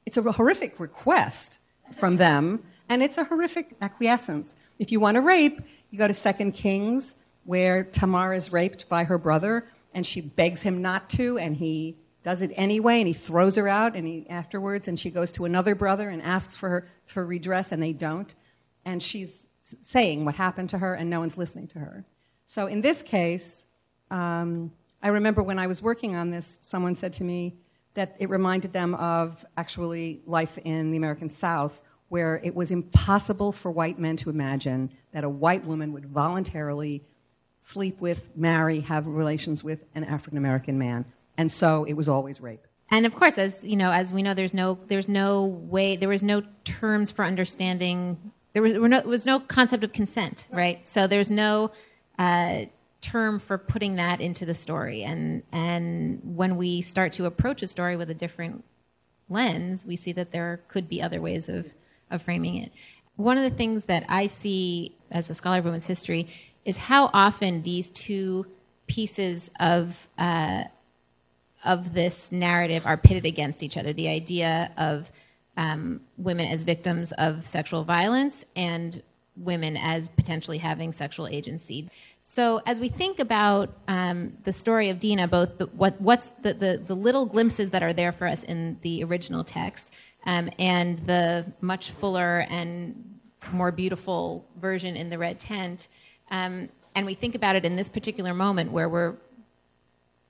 It's 0.05 0.17
a 0.17 0.31
horrific 0.31 0.79
request 0.79 1.59
from 1.93 2.17
them, 2.17 2.63
and 2.89 3.01
it's 3.01 3.17
a 3.17 3.23
horrific 3.23 3.75
acquiescence. 3.81 4.55
If 4.77 4.91
you 4.91 4.99
want 4.99 5.15
to 5.15 5.21
rape, 5.21 5.61
you 5.91 5.97
go 5.97 6.07
to 6.07 6.13
Second 6.13 6.53
Kings 6.53 7.15
where 7.45 7.83
Tamar 7.83 8.33
is 8.33 8.51
raped 8.51 8.87
by 8.89 9.03
her 9.05 9.17
brother 9.17 9.65
and 9.93 10.05
she 10.05 10.21
begs 10.21 10.61
him 10.61 10.81
not 10.81 11.09
to 11.09 11.37
and 11.39 11.55
he 11.55 11.95
does 12.23 12.41
it 12.41 12.51
anyway 12.55 12.99
and 12.99 13.07
he 13.07 13.13
throws 13.13 13.55
her 13.55 13.67
out 13.67 13.95
and 13.95 14.07
he 14.07 14.27
afterwards 14.29 14.87
and 14.87 14.99
she 14.99 15.09
goes 15.09 15.31
to 15.31 15.45
another 15.45 15.75
brother 15.75 16.09
and 16.09 16.21
asks 16.21 16.55
for 16.55 16.69
her 16.69 16.87
for 17.05 17.25
redress 17.25 17.71
and 17.71 17.81
they 17.81 17.93
don't 17.93 18.35
and 18.85 19.01
she's 19.01 19.47
saying 19.61 20.25
what 20.25 20.35
happened 20.35 20.69
to 20.69 20.77
her 20.77 20.93
and 20.93 21.09
no 21.09 21.19
one's 21.19 21.37
listening 21.37 21.67
to 21.67 21.79
her 21.79 22.05
so 22.45 22.67
in 22.67 22.81
this 22.81 23.01
case 23.01 23.65
um, 24.11 24.71
i 25.01 25.07
remember 25.07 25.41
when 25.41 25.59
i 25.59 25.67
was 25.67 25.81
working 25.81 26.15
on 26.15 26.29
this 26.29 26.59
someone 26.61 26.95
said 26.95 27.13
to 27.13 27.23
me 27.23 27.55
that 27.93 28.15
it 28.19 28.29
reminded 28.29 28.73
them 28.73 28.95
of 28.95 29.45
actually 29.57 30.21
life 30.25 30.57
in 30.59 30.91
the 30.91 30.97
american 30.97 31.29
south 31.29 31.83
where 32.09 32.41
it 32.43 32.53
was 32.53 32.71
impossible 32.71 33.51
for 33.51 33.71
white 33.71 33.99
men 33.99 34.17
to 34.17 34.29
imagine 34.29 34.91
that 35.13 35.23
a 35.23 35.29
white 35.29 35.63
woman 35.63 35.93
would 35.93 36.05
voluntarily 36.07 37.03
sleep 37.57 38.01
with, 38.01 38.35
marry, 38.35 38.79
have 38.81 39.05
relations 39.05 39.63
with 39.63 39.85
an 39.93 40.03
African 40.03 40.37
American 40.37 40.77
man. 40.77 41.05
And 41.39 41.49
so 41.49 41.85
it 41.85 41.93
was 41.93 42.09
always 42.09 42.41
rape. 42.41 42.67
And 42.91 43.05
of 43.05 43.15
course, 43.15 43.37
as 43.37 43.63
you 43.63 43.77
know, 43.77 43.93
as 43.93 44.11
we 44.11 44.21
know, 44.21 44.33
there's 44.33 44.53
no 44.53 44.77
there's 44.87 45.07
no 45.07 45.45
way 45.45 45.95
there 45.95 46.09
was 46.09 46.21
no 46.21 46.43
terms 46.65 47.11
for 47.11 47.23
understanding. 47.23 48.33
There 48.51 48.61
was, 48.61 48.73
no, 48.73 49.01
was 49.01 49.25
no 49.25 49.39
concept 49.39 49.85
of 49.85 49.93
consent, 49.93 50.49
right? 50.51 50.85
So 50.85 51.07
there's 51.07 51.31
no 51.31 51.71
uh, 52.17 52.65
term 52.99 53.39
for 53.39 53.57
putting 53.57 53.95
that 53.95 54.19
into 54.19 54.45
the 54.45 54.53
story. 54.53 55.03
And 55.03 55.43
and 55.53 56.19
when 56.23 56.57
we 56.57 56.81
start 56.81 57.13
to 57.13 57.25
approach 57.25 57.61
a 57.61 57.67
story 57.67 57.95
with 57.95 58.09
a 58.09 58.13
different 58.13 58.65
lens, 59.29 59.85
we 59.85 59.95
see 59.95 60.11
that 60.11 60.33
there 60.33 60.61
could 60.67 60.89
be 60.89 61.01
other 61.01 61.21
ways 61.21 61.47
of 61.47 61.73
of 62.11 62.21
framing 62.21 62.57
it. 62.57 62.73
One 63.15 63.37
of 63.37 63.43
the 63.49 63.57
things 63.57 63.85
that 63.85 64.03
I 64.09 64.27
see 64.27 64.97
as 65.09 65.29
a 65.29 65.33
scholar 65.33 65.59
of 65.59 65.63
women's 65.63 65.87
history 65.87 66.27
is 66.65 66.75
how 66.75 67.09
often 67.13 67.61
these 67.61 67.91
two 67.91 68.45
pieces 68.87 69.51
of 69.57 70.09
uh, 70.17 70.65
of 71.63 71.93
this 71.93 72.31
narrative 72.31 72.85
are 72.85 72.97
pitted 72.97 73.25
against 73.25 73.63
each 73.63 73.77
other. 73.77 73.93
The 73.93 74.07
idea 74.07 74.71
of 74.77 75.11
um, 75.57 76.01
women 76.17 76.47
as 76.47 76.63
victims 76.63 77.11
of 77.13 77.45
sexual 77.45 77.83
violence 77.83 78.45
and 78.55 79.01
women 79.35 79.77
as 79.77 80.09
potentially 80.09 80.57
having 80.57 80.91
sexual 80.93 81.27
agency. 81.27 81.89
So, 82.21 82.61
as 82.65 82.79
we 82.79 82.89
think 82.89 83.19
about 83.19 83.77
um, 83.87 84.37
the 84.43 84.53
story 84.53 84.89
of 84.89 84.99
Dina, 84.99 85.27
both 85.27 85.57
the, 85.57 85.67
what, 85.67 85.99
what's 85.99 86.31
the, 86.41 86.53
the, 86.53 86.83
the, 86.85 86.95
little 86.95 87.25
glimpses 87.25 87.69
that 87.71 87.81
are 87.81 87.93
there 87.93 88.11
for 88.11 88.27
us 88.27 88.43
in 88.43 88.77
the 88.81 89.03
original 89.03 89.43
text 89.43 89.93
um, 90.25 90.49
and 90.59 90.99
the 90.99 91.51
much 91.61 91.91
fuller 91.91 92.45
and 92.49 93.19
more 93.51 93.71
beautiful 93.71 94.45
version 94.59 94.95
in 94.95 95.09
the 95.09 95.17
red 95.17 95.39
tent, 95.39 95.87
um, 96.31 96.69
and 96.95 97.05
we 97.05 97.13
think 97.13 97.35
about 97.35 97.55
it 97.55 97.65
in 97.65 97.75
this 97.75 97.87
particular 97.87 98.33
moment 98.33 98.71
where 98.71 98.89
we're 98.89 99.15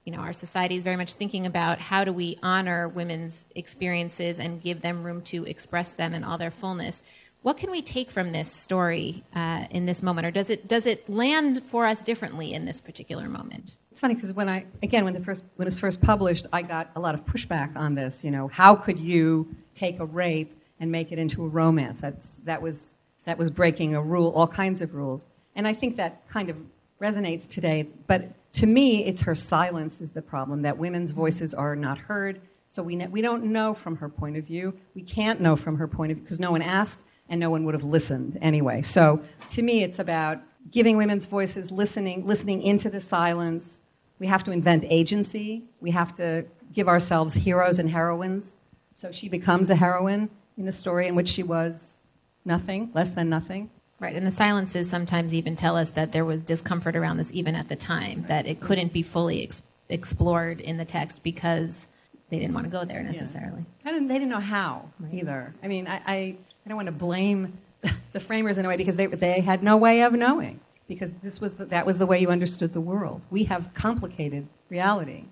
you 0.10 0.16
know, 0.18 0.24
our 0.24 0.34
society 0.34 0.76
is 0.76 0.84
very 0.84 0.96
much 0.96 1.14
thinking 1.14 1.46
about 1.46 1.78
how 1.78 2.04
do 2.04 2.12
we 2.12 2.40
honor 2.42 2.88
women's 2.90 3.46
experiences 3.54 4.40
and 4.40 4.60
give 4.60 4.82
them 4.82 5.04
room 5.04 5.22
to 5.22 5.46
express 5.46 5.94
them 5.94 6.16
in 6.16 6.24
all 6.24 6.40
their 6.40 6.50
fullness. 6.50 7.04
What 7.44 7.58
can 7.58 7.70
we 7.70 7.84
take 7.84 8.10
from 8.10 8.32
this 8.32 8.52
story 8.52 9.24
uh, 9.36 9.66
in 9.70 9.86
this 9.86 10.02
moment, 10.02 10.26
or 10.26 10.32
does 10.32 10.50
it 10.50 10.68
does 10.68 10.88
it 10.88 11.08
land 11.08 11.64
for 11.64 11.86
us 11.86 12.02
differently 12.02 12.54
in 12.54 12.66
this 12.66 12.82
particular 12.82 13.30
moment? 13.30 13.78
It's 13.92 14.02
funny 14.02 14.16
because 14.16 14.34
when 14.34 14.50
I 14.50 14.66
again 14.82 15.06
when 15.06 15.14
the 15.14 15.20
first 15.20 15.44
when 15.58 15.68
it 15.68 15.72
was 15.74 15.80
first 15.80 16.02
published, 16.02 16.48
I 16.52 16.64
got 16.64 16.90
a 16.96 17.00
lot 17.00 17.14
of 17.14 17.24
pushback 17.24 17.78
on 17.78 17.94
this. 17.94 18.24
You 18.24 18.32
know, 18.32 18.48
how 18.48 18.74
could 18.74 18.98
you 18.98 19.48
take 19.76 20.00
a 20.00 20.06
rape 20.06 20.60
and 20.80 20.92
make 20.92 21.12
it 21.12 21.20
into 21.20 21.46
a 21.46 21.48
romance? 21.48 22.02
That's 22.02 22.40
that 22.40 22.64
was 22.64 22.96
that 23.26 23.38
was 23.38 23.52
breaking 23.52 23.94
a 23.94 24.02
rule, 24.02 24.32
all 24.32 24.48
kinds 24.48 24.82
of 24.82 24.96
rules, 24.96 25.28
and 25.56 25.68
I 25.68 25.74
think 25.74 25.98
that 25.98 26.28
kind 26.30 26.50
of 26.50 26.58
resonates 27.00 27.48
today. 27.48 27.88
But 28.08 28.34
to 28.54 28.66
me, 28.66 29.06
it's 29.06 29.22
her 29.22 29.36
silence 29.36 30.02
is 30.02 30.12
the 30.12 30.22
problem. 30.22 30.64
That 30.64 30.78
women's 30.78 31.12
voices 31.12 31.54
are 31.54 31.76
not 31.76 31.98
heard. 31.98 32.42
So 32.68 32.84
we, 32.84 32.96
we 33.08 33.22
don't 33.22 33.46
know 33.46 33.74
from 33.74 33.98
her 33.98 34.10
point 34.10 34.38
of 34.38 34.46
view. 34.46 34.74
We 34.94 35.02
can't 35.02 35.42
know 35.42 35.56
from 35.56 35.78
her 35.78 35.88
point 35.88 36.12
of 36.12 36.18
view 36.18 36.24
because 36.24 36.40
no 36.40 36.52
one 36.52 36.62
asked 36.62 37.04
and 37.30 37.40
no 37.40 37.50
one 37.50 37.64
would 37.66 37.74
have 37.74 37.84
listened 37.84 38.38
anyway. 38.42 38.82
So 38.82 39.22
to 39.50 39.62
me, 39.62 39.84
it's 39.84 40.00
about 40.00 40.42
giving 40.72 40.98
women's 40.98 41.26
voices, 41.26 41.72
listening, 41.72 42.26
listening 42.26 42.62
into 42.62 42.90
the 42.90 43.00
silence. 43.00 43.82
We 44.20 44.28
have 44.28 44.44
to 44.44 44.52
invent 44.52 44.86
agency. 44.90 45.64
We 45.80 45.92
have 45.92 46.16
to 46.16 46.46
give 46.74 46.88
ourselves 46.88 47.34
heroes 47.34 47.80
and 47.80 47.90
heroines. 47.90 48.58
So 48.94 49.12
she 49.12 49.30
becomes 49.30 49.70
a 49.70 49.76
heroine 49.76 50.30
in 50.58 50.68
a 50.68 50.72
story 50.72 51.08
in 51.08 51.16
which 51.16 51.30
she 51.30 51.44
was 51.44 52.04
nothing, 52.46 52.92
less 52.94 53.14
than 53.14 53.30
nothing. 53.30 53.70
Right, 54.00 54.16
and 54.16 54.26
the 54.26 54.32
silences 54.32 54.90
sometimes 54.90 55.34
even 55.34 55.56
tell 55.56 55.76
us 55.76 55.90
that 55.92 56.14
there 56.14 56.24
was 56.24 56.44
discomfort 56.44 56.96
around 56.96 57.18
this 57.18 57.32
even 57.34 57.56
at 57.56 57.68
the 57.68 57.76
time, 57.76 58.26
that 58.30 58.48
it 58.48 58.62
couldn't 58.62 58.94
be 58.94 59.04
fully 59.04 59.44
ex- 59.44 59.62
explored 59.90 60.62
in 60.62 60.78
the 60.78 60.86
text 60.86 61.22
because 61.22 61.88
they 62.30 62.40
didn't 62.40 62.54
want 62.54 62.66
to 62.66 62.72
go 62.72 62.86
there 62.86 63.04
necessarily. 63.04 63.66
Yeah. 63.84 63.92
Didn't, 63.92 64.08
they 64.08 64.16
didn't 64.16 64.30
know 64.30 64.40
how 64.40 64.90
right. 65.00 65.14
either. 65.14 65.54
I 65.62 65.68
mean, 65.68 65.88
I, 65.88 66.02
I 66.06 66.38
I 66.66 66.70
don't 66.70 66.76
want 66.76 66.88
to 66.88 66.92
blame 66.92 67.58
the 68.14 68.20
framers 68.20 68.58
in 68.58 68.66
a 68.66 68.68
way 68.68 68.78
because 68.78 68.96
they, 68.96 69.08
they 69.08 69.42
had 69.42 69.64
no 69.64 69.78
way 69.78 70.04
of 70.04 70.14
knowing 70.14 70.60
because 70.88 71.12
this 71.24 71.42
was 71.42 71.56
the, 71.56 71.66
that 71.66 71.86
was 71.86 71.98
the 71.98 72.06
way 72.06 72.20
you 72.20 72.30
understood 72.30 72.74
the 72.74 72.82
world. 72.82 73.22
We 73.30 73.46
have 73.46 73.74
complicated 73.74 74.48
reality. 74.70 75.26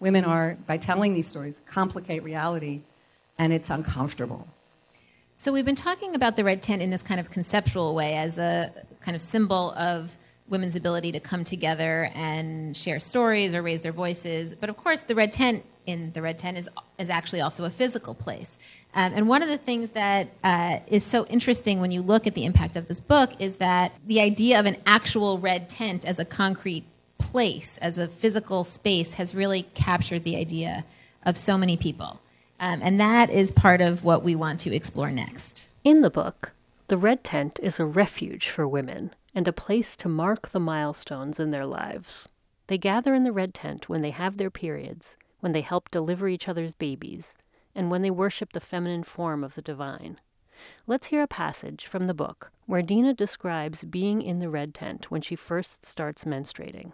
Women 0.00 0.24
are, 0.24 0.58
by 0.66 0.76
telling 0.76 1.14
these 1.14 1.28
stories, 1.28 1.62
complicate 1.66 2.22
reality, 2.22 2.82
and 3.38 3.52
it's 3.52 3.70
uncomfortable. 3.70 4.48
So 5.42 5.52
we've 5.52 5.64
been 5.64 5.74
talking 5.74 6.14
about 6.14 6.36
the 6.36 6.44
red 6.44 6.62
tent 6.62 6.82
in 6.82 6.90
this 6.90 7.02
kind 7.02 7.18
of 7.18 7.32
conceptual 7.32 7.96
way 7.96 8.14
as 8.14 8.38
a 8.38 8.72
kind 9.00 9.16
of 9.16 9.20
symbol 9.20 9.72
of 9.72 10.16
women's 10.46 10.76
ability 10.76 11.10
to 11.10 11.18
come 11.18 11.42
together 11.42 12.08
and 12.14 12.76
share 12.76 13.00
stories 13.00 13.52
or 13.52 13.60
raise 13.60 13.80
their 13.80 13.90
voices. 13.90 14.54
But 14.54 14.68
of 14.68 14.76
course, 14.76 15.00
the 15.00 15.16
red 15.16 15.32
tent 15.32 15.64
in 15.84 16.12
the 16.12 16.22
red 16.22 16.38
tent 16.38 16.58
is, 16.58 16.68
is 16.96 17.10
actually 17.10 17.40
also 17.40 17.64
a 17.64 17.70
physical 17.70 18.14
place. 18.14 18.56
Um, 18.94 19.14
and 19.16 19.26
one 19.26 19.42
of 19.42 19.48
the 19.48 19.58
things 19.58 19.90
that 19.90 20.28
uh, 20.44 20.78
is 20.86 21.02
so 21.02 21.26
interesting 21.26 21.80
when 21.80 21.90
you 21.90 22.02
look 22.02 22.28
at 22.28 22.34
the 22.34 22.44
impact 22.44 22.76
of 22.76 22.86
this 22.86 23.00
book 23.00 23.32
is 23.40 23.56
that 23.56 23.90
the 24.06 24.20
idea 24.20 24.60
of 24.60 24.66
an 24.66 24.76
actual 24.86 25.38
red 25.38 25.68
tent 25.68 26.04
as 26.04 26.20
a 26.20 26.24
concrete 26.24 26.84
place, 27.18 27.78
as 27.78 27.98
a 27.98 28.06
physical 28.06 28.62
space, 28.62 29.14
has 29.14 29.34
really 29.34 29.64
captured 29.74 30.22
the 30.22 30.36
idea 30.36 30.84
of 31.24 31.36
so 31.36 31.58
many 31.58 31.76
people. 31.76 32.20
Um, 32.62 32.78
and 32.80 33.00
that 33.00 33.28
is 33.28 33.50
part 33.50 33.80
of 33.80 34.04
what 34.04 34.22
we 34.22 34.36
want 34.36 34.60
to 34.60 34.74
explore 34.74 35.10
next. 35.10 35.68
In 35.82 36.00
the 36.00 36.10
book, 36.10 36.52
the 36.86 36.96
red 36.96 37.24
tent 37.24 37.58
is 37.60 37.80
a 37.80 37.84
refuge 37.84 38.48
for 38.48 38.68
women 38.68 39.12
and 39.34 39.48
a 39.48 39.52
place 39.52 39.96
to 39.96 40.08
mark 40.08 40.50
the 40.50 40.60
milestones 40.60 41.40
in 41.40 41.50
their 41.50 41.66
lives. 41.66 42.28
They 42.68 42.78
gather 42.78 43.14
in 43.14 43.24
the 43.24 43.32
red 43.32 43.52
tent 43.52 43.88
when 43.88 44.00
they 44.00 44.12
have 44.12 44.36
their 44.36 44.48
periods, 44.48 45.16
when 45.40 45.50
they 45.50 45.62
help 45.62 45.90
deliver 45.90 46.28
each 46.28 46.46
other's 46.46 46.72
babies, 46.74 47.34
and 47.74 47.90
when 47.90 48.02
they 48.02 48.12
worship 48.12 48.52
the 48.52 48.60
feminine 48.60 49.02
form 49.02 49.42
of 49.42 49.56
the 49.56 49.62
divine. 49.62 50.20
Let's 50.86 51.08
hear 51.08 51.24
a 51.24 51.26
passage 51.26 51.86
from 51.86 52.06
the 52.06 52.14
book 52.14 52.52
where 52.66 52.82
Dina 52.82 53.12
describes 53.12 53.82
being 53.82 54.22
in 54.22 54.38
the 54.38 54.48
red 54.48 54.72
tent 54.72 55.10
when 55.10 55.20
she 55.20 55.34
first 55.34 55.84
starts 55.84 56.22
menstruating. 56.22 56.92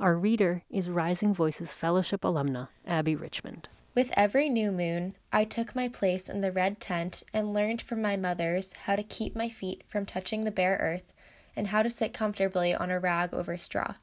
Our 0.00 0.16
reader 0.16 0.64
is 0.68 0.90
Rising 0.90 1.32
Voices 1.32 1.72
Fellowship 1.72 2.22
alumna 2.22 2.66
Abby 2.84 3.14
Richmond. 3.14 3.68
With 3.94 4.12
every 4.16 4.48
new 4.48 4.70
moon, 4.70 5.16
I 5.32 5.44
took 5.44 5.74
my 5.74 5.88
place 5.88 6.28
in 6.28 6.40
the 6.40 6.52
red 6.52 6.80
tent 6.80 7.22
and 7.32 7.52
learned 7.52 7.82
from 7.82 8.00
my 8.00 8.16
mothers 8.16 8.72
how 8.84 8.96
to 8.96 9.02
keep 9.02 9.34
my 9.34 9.48
feet 9.48 9.82
from 9.88 10.06
touching 10.06 10.44
the 10.44 10.50
bare 10.50 10.76
earth 10.80 11.12
and 11.56 11.68
how 11.68 11.82
to 11.82 11.90
sit 11.90 12.14
comfortably 12.14 12.74
on 12.74 12.90
a 12.90 13.00
rag 13.00 13.34
over 13.34 13.56
straw. 13.58 13.94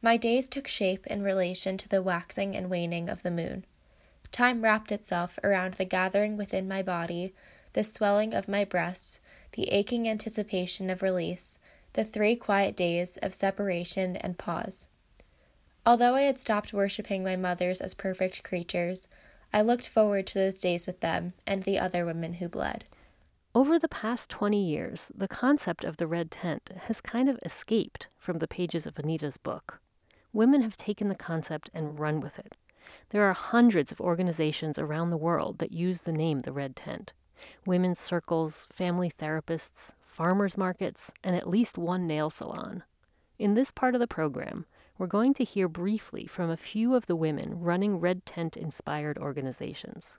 My 0.00 0.16
days 0.16 0.48
took 0.48 0.66
shape 0.66 1.06
in 1.08 1.22
relation 1.22 1.76
to 1.78 1.88
the 1.88 2.02
waxing 2.02 2.56
and 2.56 2.70
waning 2.70 3.08
of 3.08 3.22
the 3.22 3.30
moon. 3.30 3.64
Time 4.32 4.62
wrapped 4.62 4.92
itself 4.92 5.38
around 5.42 5.74
the 5.74 5.84
gathering 5.84 6.36
within 6.36 6.68
my 6.68 6.82
body, 6.82 7.34
the 7.72 7.84
swelling 7.84 8.32
of 8.32 8.48
my 8.48 8.64
breasts, 8.64 9.20
the 9.52 9.68
aching 9.70 10.08
anticipation 10.08 10.88
of 10.88 11.02
release, 11.02 11.58
the 11.94 12.04
three 12.04 12.36
quiet 12.36 12.76
days 12.76 13.16
of 13.18 13.34
separation 13.34 14.16
and 14.16 14.38
pause. 14.38 14.88
Although 15.88 16.16
I 16.16 16.22
had 16.24 16.38
stopped 16.38 16.74
worshipping 16.74 17.24
my 17.24 17.34
mothers 17.34 17.80
as 17.80 17.94
perfect 17.94 18.44
creatures, 18.44 19.08
I 19.54 19.62
looked 19.62 19.88
forward 19.88 20.26
to 20.26 20.34
those 20.38 20.60
days 20.60 20.86
with 20.86 21.00
them 21.00 21.32
and 21.46 21.62
the 21.62 21.78
other 21.78 22.04
women 22.04 22.34
who 22.34 22.48
bled. 22.50 22.84
Over 23.54 23.78
the 23.78 23.88
past 23.88 24.28
20 24.28 24.62
years, 24.62 25.10
the 25.14 25.26
concept 25.26 25.84
of 25.84 25.96
the 25.96 26.06
red 26.06 26.30
tent 26.30 26.72
has 26.88 27.00
kind 27.00 27.26
of 27.26 27.38
escaped 27.42 28.08
from 28.18 28.36
the 28.36 28.46
pages 28.46 28.86
of 28.86 28.98
Anita's 28.98 29.38
book. 29.38 29.80
Women 30.30 30.60
have 30.60 30.76
taken 30.76 31.08
the 31.08 31.14
concept 31.14 31.70
and 31.72 31.98
run 31.98 32.20
with 32.20 32.38
it. 32.38 32.54
There 33.08 33.24
are 33.24 33.32
hundreds 33.32 33.90
of 33.90 33.98
organizations 33.98 34.78
around 34.78 35.08
the 35.08 35.16
world 35.16 35.56
that 35.56 35.72
use 35.72 36.02
the 36.02 36.12
name 36.12 36.40
the 36.40 36.52
Red 36.52 36.76
Tent 36.76 37.14
women's 37.64 37.98
circles, 37.98 38.66
family 38.70 39.10
therapists, 39.18 39.92
farmers 40.02 40.58
markets, 40.58 41.12
and 41.24 41.34
at 41.34 41.48
least 41.48 41.78
one 41.78 42.06
nail 42.06 42.28
salon. 42.28 42.82
In 43.38 43.54
this 43.54 43.70
part 43.70 43.94
of 43.94 44.00
the 44.00 44.06
program, 44.06 44.66
we're 44.98 45.06
going 45.06 45.32
to 45.34 45.44
hear 45.44 45.68
briefly 45.68 46.26
from 46.26 46.50
a 46.50 46.56
few 46.56 46.94
of 46.94 47.06
the 47.06 47.16
women 47.16 47.60
running 47.60 48.00
Red 48.00 48.26
Tent 48.26 48.56
inspired 48.56 49.16
organizations. 49.16 50.16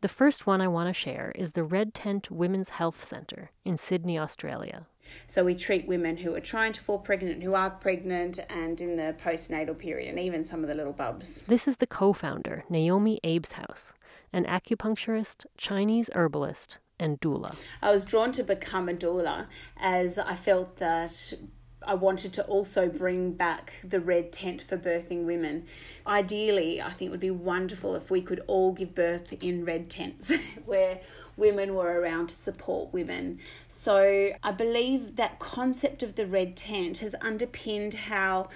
The 0.00 0.08
first 0.08 0.46
one 0.46 0.60
I 0.60 0.68
want 0.68 0.88
to 0.88 0.92
share 0.92 1.32
is 1.36 1.52
the 1.52 1.62
Red 1.62 1.94
Tent 1.94 2.30
Women's 2.30 2.70
Health 2.70 3.04
Centre 3.04 3.50
in 3.64 3.76
Sydney, 3.76 4.18
Australia. 4.18 4.86
So 5.28 5.44
we 5.44 5.54
treat 5.54 5.86
women 5.86 6.18
who 6.18 6.34
are 6.34 6.40
trying 6.40 6.72
to 6.72 6.80
fall 6.80 6.98
pregnant, 6.98 7.42
who 7.42 7.54
are 7.54 7.70
pregnant, 7.70 8.40
and 8.48 8.80
in 8.80 8.96
the 8.96 9.14
postnatal 9.22 9.78
period, 9.78 10.08
and 10.08 10.18
even 10.18 10.44
some 10.44 10.62
of 10.62 10.68
the 10.68 10.74
little 10.74 10.92
bubs. 10.92 11.42
This 11.42 11.68
is 11.68 11.76
the 11.76 11.86
co 11.86 12.12
founder, 12.12 12.64
Naomi 12.68 13.20
Abeshouse, 13.22 13.92
an 14.32 14.44
acupuncturist, 14.46 15.46
Chinese 15.56 16.10
herbalist, 16.14 16.78
and 16.98 17.20
doula. 17.20 17.54
I 17.82 17.90
was 17.90 18.04
drawn 18.04 18.32
to 18.32 18.42
become 18.42 18.88
a 18.88 18.94
doula 18.94 19.46
as 19.76 20.18
I 20.18 20.34
felt 20.34 20.78
that 20.78 21.34
I 21.82 21.94
wanted 21.94 22.32
to 22.34 22.44
also 22.44 22.88
bring 22.88 23.32
back 23.32 23.74
the 23.84 24.00
red 24.00 24.32
tent 24.32 24.62
for 24.62 24.76
birthing 24.76 25.24
women. 25.24 25.66
Ideally, 26.06 26.80
I 26.80 26.92
think 26.92 27.08
it 27.08 27.10
would 27.10 27.20
be 27.20 27.30
wonderful 27.30 27.94
if 27.94 28.10
we 28.10 28.22
could 28.22 28.42
all 28.46 28.72
give 28.72 28.94
birth 28.94 29.32
in 29.42 29.64
red 29.64 29.90
tents 29.90 30.32
where 30.64 31.00
women 31.36 31.74
were 31.74 32.00
around 32.00 32.30
to 32.30 32.34
support 32.34 32.92
women. 32.92 33.38
So 33.68 34.30
I 34.42 34.52
believe 34.52 35.16
that 35.16 35.38
concept 35.38 36.02
of 36.02 36.14
the 36.14 36.26
red 36.26 36.56
tent 36.56 36.98
has 36.98 37.14
underpinned 37.20 37.94
how 37.94 38.48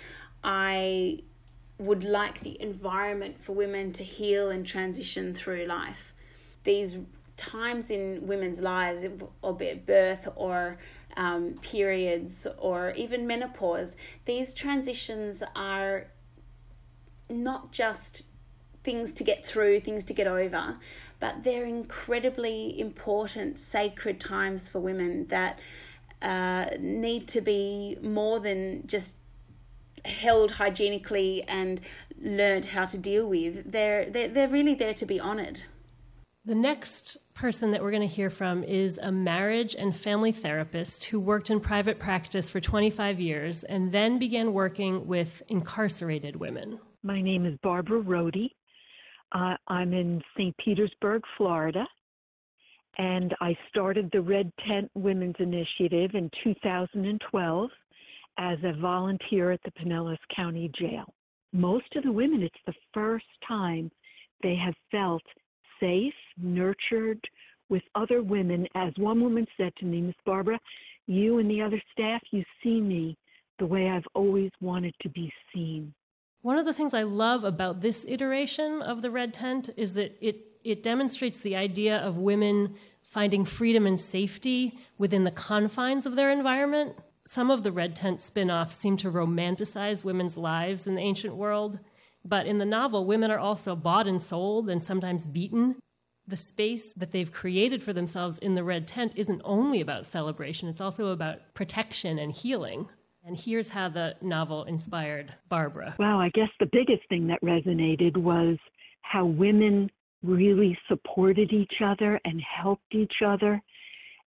I 0.43 1.21
would 1.79 2.05
like 2.05 2.41
the 2.41 2.61
environment 2.61 3.43
for 3.43 3.53
women 3.53 3.93
to 3.95 4.05
heal 4.05 4.51
and 4.51 4.67
transition 4.67 5.35
through 5.35 5.67
life. 5.67 6.13
These 6.65 6.99
times 7.41 7.91
in 7.91 8.27
women's 8.27 8.61
lives, 8.61 9.05
albeit 9.43 9.87
birth 9.87 10.29
or 10.37 10.79
um, 11.17 11.55
periods 11.63 12.47
or 12.59 12.93
even 12.97 13.27
menopause, 13.27 13.97
these 14.27 14.53
transitions 14.53 15.43
are 15.57 16.09
not 17.31 17.73
just 17.73 18.25
things 18.85 19.13
to 19.13 19.25
get 19.25 19.45
through, 19.45 19.81
things 19.81 20.05
to 20.05 20.13
get 20.13 20.27
over, 20.27 20.79
but 21.19 21.43
they're 21.43 21.65
incredibly 21.65 22.79
important, 22.79 23.59
sacred 23.59 24.21
times 24.21 24.69
for 24.69 24.79
women 24.79 25.27
that 25.29 25.59
uh, 26.21 26.67
need 26.79 27.27
to 27.29 27.41
be 27.41 27.97
more 28.03 28.39
than 28.39 28.87
just 28.87 29.17
held 30.05 30.53
hygienically 30.53 31.43
and 31.45 31.81
learned 32.21 32.67
how 32.67 32.85
to 32.85 32.99
deal 32.99 33.29
with. 33.29 33.71
They're, 33.71 34.11
they're, 34.11 34.29
they're 34.29 34.49
really 34.49 34.75
there 34.75 34.95
to 34.95 35.07
be 35.07 35.21
honoured. 35.21 35.63
The 36.45 36.55
next 36.55 37.19
person 37.41 37.71
that 37.71 37.83
we're 37.83 37.91
going 37.91 38.07
to 38.07 38.15
hear 38.15 38.29
from 38.29 38.63
is 38.63 38.99
a 39.03 39.11
marriage 39.11 39.75
and 39.75 39.97
family 39.97 40.31
therapist 40.31 41.07
who 41.07 41.19
worked 41.19 41.49
in 41.49 41.59
private 41.59 41.99
practice 41.99 42.51
for 42.51 42.61
25 42.61 43.19
years 43.19 43.65
and 43.65 43.93
then 43.93 44.19
began 44.19 44.53
working 44.53 45.07
with 45.07 45.43
incarcerated 45.49 46.37
women. 46.37 46.79
My 47.03 47.23
name 47.23 47.47
is 47.47 47.57
Barbara 47.63 48.03
Rohde. 48.03 48.51
Uh, 49.33 49.55
I'm 49.69 49.95
in 49.95 50.21
St. 50.37 50.55
Petersburg, 50.59 51.23
Florida, 51.39 51.87
and 52.99 53.35
I 53.41 53.57
started 53.71 54.11
the 54.13 54.21
Red 54.21 54.53
Tent 54.69 54.91
Women's 54.95 55.37
Initiative 55.39 56.11
in 56.13 56.31
2012 56.45 57.71
as 58.39 58.59
a 58.65 58.79
volunteer 58.79 59.51
at 59.51 59.61
the 59.65 59.71
Pinellas 59.71 60.19
County 60.37 60.71
Jail. 60.79 61.07
Most 61.55 61.97
of 61.97 62.03
the 62.03 62.13
women, 62.13 62.43
it's 62.43 62.55
the 62.67 62.75
first 62.93 63.25
time 63.49 63.91
they 64.43 64.57
have 64.63 64.75
felt 64.91 65.23
safe, 65.81 66.15
nurtured 66.39 67.21
with 67.69 67.83
other 67.95 68.23
women. 68.23 68.67
As 68.75 68.93
one 68.97 69.21
woman 69.23 69.47
said 69.57 69.73
to 69.79 69.87
me, 69.87 70.03
Miss 70.03 70.17
Barbara, 70.27 70.59
you 71.07 71.39
and 71.39 71.51
the 71.51 71.63
other 71.63 71.81
staff, 71.93 72.21
you 72.31 72.45
see 72.63 72.81
me 72.81 73.17
the 73.59 73.67
way 73.67 73.89
I've 73.89 74.07
always 74.15 74.51
wanted 74.61 74.95
to 75.03 75.09
be 75.09 75.33
seen. 75.53 75.95
One 76.43 76.57
of 76.57 76.65
the 76.65 76.73
things 76.73 76.95
I 76.95 77.03
love 77.03 77.45
about 77.45 77.83
this 77.83 78.07
iteration 78.09 78.81
of 78.81 79.03
the 79.03 79.11
Red 79.11 79.35
Tent 79.35 79.71
is 79.77 79.93
that 79.95 80.17
it, 80.21 80.39
it 80.65 80.83
demonstrates 80.83 81.39
the 81.39 81.55
idea 81.55 81.99
of 81.99 82.17
women 82.17 82.75
finding 83.03 83.45
freedom 83.45 83.87
and 83.87 84.01
safety 84.01 84.79
within 84.97 85.25
the 85.25 85.31
confines 85.31 86.07
of 86.07 86.17
their 86.17 86.31
environment. 86.31 86.97
Some 87.27 87.51
of 87.51 87.63
the 87.63 87.73
Red 87.73 87.95
Tent 87.95 88.23
spin 88.23 88.51
offs 88.51 88.77
seem 88.77 88.97
to 88.99 89.11
romanticize 89.11 90.03
women's 90.03 90.39
lives 90.39 90.87
in 90.87 90.95
the 90.95 91.03
ancient 91.03 91.37
world 91.37 91.79
but 92.25 92.47
in 92.47 92.59
the 92.59 92.65
novel, 92.65 93.05
women 93.05 93.31
are 93.31 93.39
also 93.39 93.75
bought 93.75 94.07
and 94.07 94.23
sold 94.23 94.69
and 94.69 94.83
sometimes 94.83 95.27
beaten. 95.27 95.77
The 96.27 96.37
space 96.37 96.93
that 96.95 97.11
they've 97.13 97.33
created 97.33 97.83
for 97.83 97.93
themselves 97.93 98.39
in 98.39 98.55
the 98.55 98.63
red 98.63 98.87
tent 98.87 99.15
isn't 99.17 99.41
only 99.45 99.81
about 99.81 100.07
celebration, 100.07 100.69
it's 100.69 100.81
also 100.81 101.09
about 101.09 101.55
protection 101.55 102.19
and 102.19 102.33
healing. 102.33 102.89
And 103.25 103.37
here's 103.37 103.69
how 103.69 103.89
the 103.89 104.15
novel 104.23 104.65
inspired 104.65 105.35
Barbara. 105.49 105.95
Wow, 105.99 106.21
I 106.21 106.31
guess 106.31 106.49
the 106.59 106.69
biggest 106.73 107.07
thing 107.09 107.27
that 107.27 107.43
resonated 107.43 108.17
was 108.17 108.57
how 109.03 109.27
women 109.27 109.91
really 110.23 110.79
supported 110.89 111.53
each 111.53 111.75
other 111.85 112.21
and 112.25 112.41
helped 112.41 112.95
each 112.95 113.23
other, 113.25 113.61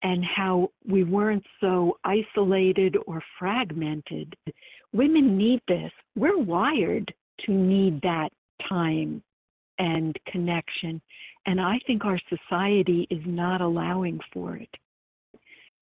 and 0.04 0.24
how 0.26 0.72
we 0.88 1.04
weren't 1.04 1.46
so 1.60 1.98
isolated 2.04 2.98
or 3.06 3.22
fragmented. 3.38 4.36
Women 4.94 5.38
need 5.38 5.62
this. 5.68 5.92
We're 6.16 6.40
wired 6.40 7.14
to 7.46 7.52
need 7.52 8.02
that 8.02 8.30
time 8.68 9.24
and 9.80 10.18
connection. 10.28 11.02
And 11.46 11.60
I 11.60 11.80
think 11.88 12.06
our 12.06 12.20
society 12.30 13.08
is 13.10 13.22
not 13.26 13.62
allowing 13.62 14.20
for 14.34 14.56
it. 14.56 14.70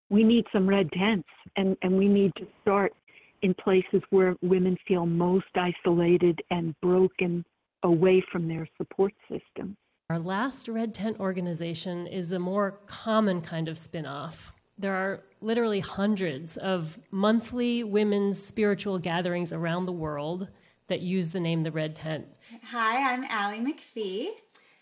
We 0.10 0.24
need 0.24 0.45
some 0.52 0.67
red 0.67 0.91
tents, 0.91 1.28
and, 1.56 1.78
and 1.82 1.98
we 1.98 2.08
need 2.08 2.32
to 2.38 2.48
start 2.62 2.93
in 3.41 3.54
places 3.54 4.02
where 4.10 4.36
women 4.41 4.78
feel 4.88 5.06
most 5.06 5.45
isolated 5.56 6.41
and 6.50 6.74
broken 6.82 7.45
away 7.84 8.24
from 8.32 8.48
their 8.48 8.67
support 8.78 9.13
system. 9.30 9.78
Our 10.10 10.19
last 10.19 10.67
Red 10.67 10.95
Tent 10.95 11.19
organization 11.19 12.08
is 12.08 12.32
a 12.32 12.39
more 12.39 12.80
common 12.88 13.41
kind 13.41 13.67
of 13.67 13.78
spin 13.78 14.06
off. 14.06 14.52
There 14.78 14.93
are 14.93 15.24
literally 15.41 15.82
hundreds 15.82 16.58
of 16.58 16.98
monthly 17.12 17.84
women's 17.84 18.41
spiritual 18.41 18.98
gatherings 18.98 19.54
around 19.54 19.86
the 19.86 19.91
world 19.91 20.48
that 20.89 21.02
use 21.02 21.30
the 21.30 21.39
name 21.39 21.63
The 21.63 21.71
Red 21.71 21.95
Tent. 21.95 22.28
Hi, 22.71 23.13
I'm 23.13 23.23
Allie 23.23 23.60
McPhee. 23.60 24.30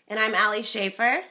And 0.08 0.18
I'm 0.18 0.34
Allie 0.34 0.62
Schaefer. 0.62 1.22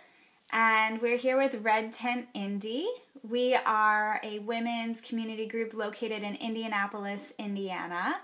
And 0.51 1.01
we're 1.01 1.17
here 1.17 1.35
with 1.37 1.55
Red 1.55 1.91
Tent 1.91 2.27
Indie. 2.33 2.85
We 3.27 3.55
are 3.55 4.21
a 4.23 4.39
women's 4.39 5.01
community 5.01 5.47
group 5.47 5.73
located 5.73 6.23
in 6.23 6.35
Indianapolis, 6.35 7.33
Indiana. 7.37 8.17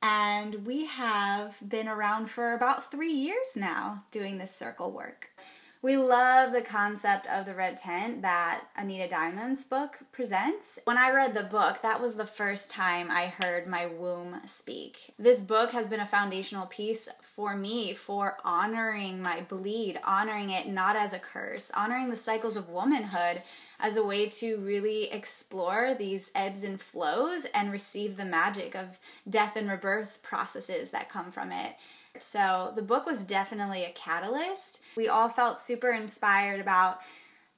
And 0.00 0.64
we 0.64 0.86
have 0.86 1.58
been 1.68 1.88
around 1.88 2.30
for 2.30 2.54
about 2.54 2.90
three 2.90 3.12
years 3.12 3.56
now 3.56 4.04
doing 4.10 4.38
this 4.38 4.54
circle 4.54 4.92
work. 4.92 5.30
We 5.86 5.96
love 5.96 6.50
the 6.50 6.62
concept 6.62 7.28
of 7.28 7.46
the 7.46 7.54
red 7.54 7.76
tent 7.76 8.22
that 8.22 8.64
Anita 8.76 9.06
Diamant's 9.06 9.62
book 9.62 10.00
presents. 10.10 10.80
When 10.82 10.98
I 10.98 11.12
read 11.12 11.32
the 11.32 11.44
book, 11.44 11.80
that 11.82 12.02
was 12.02 12.16
the 12.16 12.26
first 12.26 12.72
time 12.72 13.08
I 13.08 13.26
heard 13.26 13.68
my 13.68 13.86
womb 13.86 14.40
speak. 14.46 15.14
This 15.16 15.40
book 15.40 15.70
has 15.70 15.88
been 15.88 16.00
a 16.00 16.06
foundational 16.08 16.66
piece 16.66 17.08
for 17.22 17.54
me 17.54 17.94
for 17.94 18.36
honoring 18.44 19.22
my 19.22 19.42
bleed, 19.42 20.00
honoring 20.02 20.50
it 20.50 20.66
not 20.66 20.96
as 20.96 21.12
a 21.12 21.20
curse, 21.20 21.70
honoring 21.72 22.10
the 22.10 22.16
cycles 22.16 22.56
of 22.56 22.68
womanhood 22.68 23.44
as 23.78 23.96
a 23.96 24.04
way 24.04 24.26
to 24.26 24.56
really 24.56 25.04
explore 25.12 25.94
these 25.96 26.32
ebbs 26.34 26.64
and 26.64 26.80
flows 26.80 27.46
and 27.54 27.70
receive 27.70 28.16
the 28.16 28.24
magic 28.24 28.74
of 28.74 28.98
death 29.30 29.54
and 29.54 29.70
rebirth 29.70 30.18
processes 30.24 30.90
that 30.90 31.08
come 31.08 31.30
from 31.30 31.52
it. 31.52 31.76
So 32.22 32.72
the 32.74 32.82
book 32.82 33.06
was 33.06 33.24
definitely 33.24 33.84
a 33.84 33.92
catalyst. 33.92 34.80
We 34.96 35.08
all 35.08 35.28
felt 35.28 35.60
super 35.60 35.90
inspired 35.90 36.60
about 36.60 37.00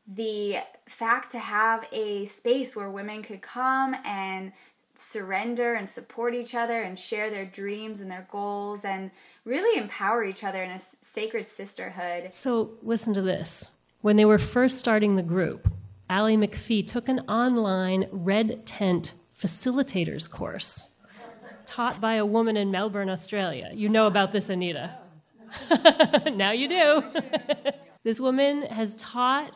the 0.06 0.58
fact 0.86 1.30
to 1.32 1.38
have 1.38 1.86
a 1.92 2.24
space 2.24 2.74
where 2.74 2.90
women 2.90 3.22
could 3.22 3.42
come 3.42 3.94
and 4.04 4.52
surrender 4.94 5.74
and 5.74 5.88
support 5.88 6.34
each 6.34 6.54
other 6.54 6.80
and 6.80 6.98
share 6.98 7.30
their 7.30 7.44
dreams 7.44 8.00
and 8.00 8.10
their 8.10 8.26
goals 8.30 8.84
and 8.84 9.10
really 9.44 9.80
empower 9.80 10.24
each 10.24 10.42
other 10.42 10.62
in 10.62 10.70
a 10.70 10.78
sacred 10.78 11.46
sisterhood. 11.46 12.32
So, 12.32 12.72
listen 12.82 13.14
to 13.14 13.22
this. 13.22 13.70
When 14.00 14.16
they 14.16 14.24
were 14.24 14.38
first 14.38 14.78
starting 14.78 15.16
the 15.16 15.22
group, 15.22 15.70
Allie 16.10 16.36
McPhee 16.36 16.86
took 16.86 17.08
an 17.08 17.20
online 17.20 18.06
red 18.10 18.66
tent 18.66 19.14
facilitators 19.38 20.28
course 20.28 20.88
taught 21.68 22.00
by 22.00 22.14
a 22.14 22.24
woman 22.24 22.56
in 22.56 22.70
Melbourne, 22.70 23.10
Australia. 23.10 23.70
You 23.74 23.90
know 23.90 24.06
about 24.06 24.32
this, 24.32 24.48
Anita. 24.48 24.90
now 26.32 26.50
you 26.50 26.66
do. 26.66 27.04
this 28.04 28.18
woman 28.18 28.62
has 28.62 28.96
taught 28.96 29.52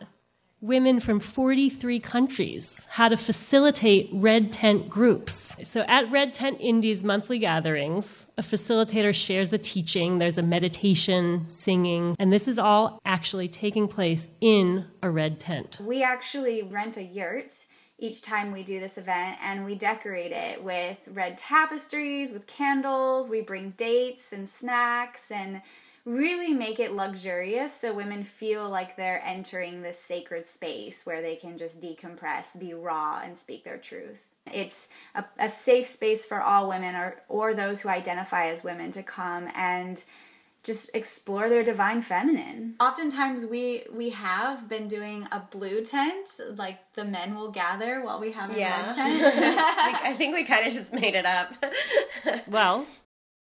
women 0.60 1.00
from 1.00 1.18
43 1.18 1.98
countries 2.00 2.86
how 2.90 3.08
to 3.08 3.16
facilitate 3.16 4.10
red 4.12 4.52
tent 4.52 4.90
groups. 4.90 5.56
So 5.64 5.80
at 5.88 6.08
Red 6.12 6.34
Tent 6.34 6.60
Indie's 6.60 7.02
monthly 7.02 7.38
gatherings, 7.38 8.28
a 8.38 8.42
facilitator 8.42 9.14
shares 9.14 9.52
a 9.54 9.58
teaching, 9.58 10.18
there's 10.18 10.38
a 10.38 10.42
meditation, 10.42 11.48
singing, 11.48 12.14
and 12.18 12.30
this 12.32 12.46
is 12.46 12.58
all 12.58 13.00
actually 13.06 13.48
taking 13.48 13.88
place 13.88 14.30
in 14.40 14.84
a 15.02 15.10
red 15.10 15.40
tent. 15.40 15.78
We 15.80 16.02
actually 16.02 16.62
rent 16.62 16.96
a 16.98 17.02
yurt 17.02 17.66
each 18.02 18.20
time 18.20 18.50
we 18.50 18.64
do 18.64 18.80
this 18.80 18.98
event 18.98 19.38
and 19.40 19.64
we 19.64 19.76
decorate 19.76 20.32
it 20.32 20.62
with 20.62 20.98
red 21.06 21.38
tapestries, 21.38 22.32
with 22.32 22.48
candles, 22.48 23.30
we 23.30 23.40
bring 23.40 23.70
dates 23.76 24.32
and 24.32 24.48
snacks 24.48 25.30
and 25.30 25.62
really 26.04 26.52
make 26.52 26.80
it 26.80 26.92
luxurious 26.92 27.72
so 27.72 27.94
women 27.94 28.24
feel 28.24 28.68
like 28.68 28.96
they're 28.96 29.22
entering 29.24 29.82
this 29.82 30.00
sacred 30.00 30.48
space 30.48 31.06
where 31.06 31.22
they 31.22 31.36
can 31.36 31.56
just 31.56 31.80
decompress, 31.80 32.58
be 32.58 32.74
raw, 32.74 33.20
and 33.24 33.38
speak 33.38 33.62
their 33.62 33.78
truth. 33.78 34.26
It's 34.52 34.88
a, 35.14 35.24
a 35.38 35.48
safe 35.48 35.86
space 35.86 36.26
for 36.26 36.42
all 36.42 36.68
women 36.68 36.96
or, 36.96 37.22
or 37.28 37.54
those 37.54 37.82
who 37.82 37.88
identify 37.88 38.46
as 38.46 38.64
women 38.64 38.90
to 38.90 39.04
come 39.04 39.48
and 39.54 40.02
just 40.62 40.94
explore 40.94 41.48
their 41.48 41.64
divine 41.64 42.00
feminine. 42.00 42.76
Oftentimes 42.78 43.46
we 43.46 43.84
we 43.92 44.10
have 44.10 44.68
been 44.68 44.86
doing 44.86 45.26
a 45.32 45.40
blue 45.40 45.84
tent, 45.84 46.30
like 46.54 46.78
the 46.94 47.04
men 47.04 47.34
will 47.34 47.50
gather 47.50 48.02
while 48.04 48.20
we 48.20 48.32
have 48.32 48.54
a 48.54 48.58
yeah. 48.58 48.86
red 48.86 48.94
tent. 48.94 49.58
I 50.04 50.14
think 50.14 50.34
we 50.34 50.44
kind 50.44 50.66
of 50.66 50.72
just 50.72 50.92
made 50.92 51.14
it 51.14 51.26
up. 51.26 51.54
well, 52.46 52.86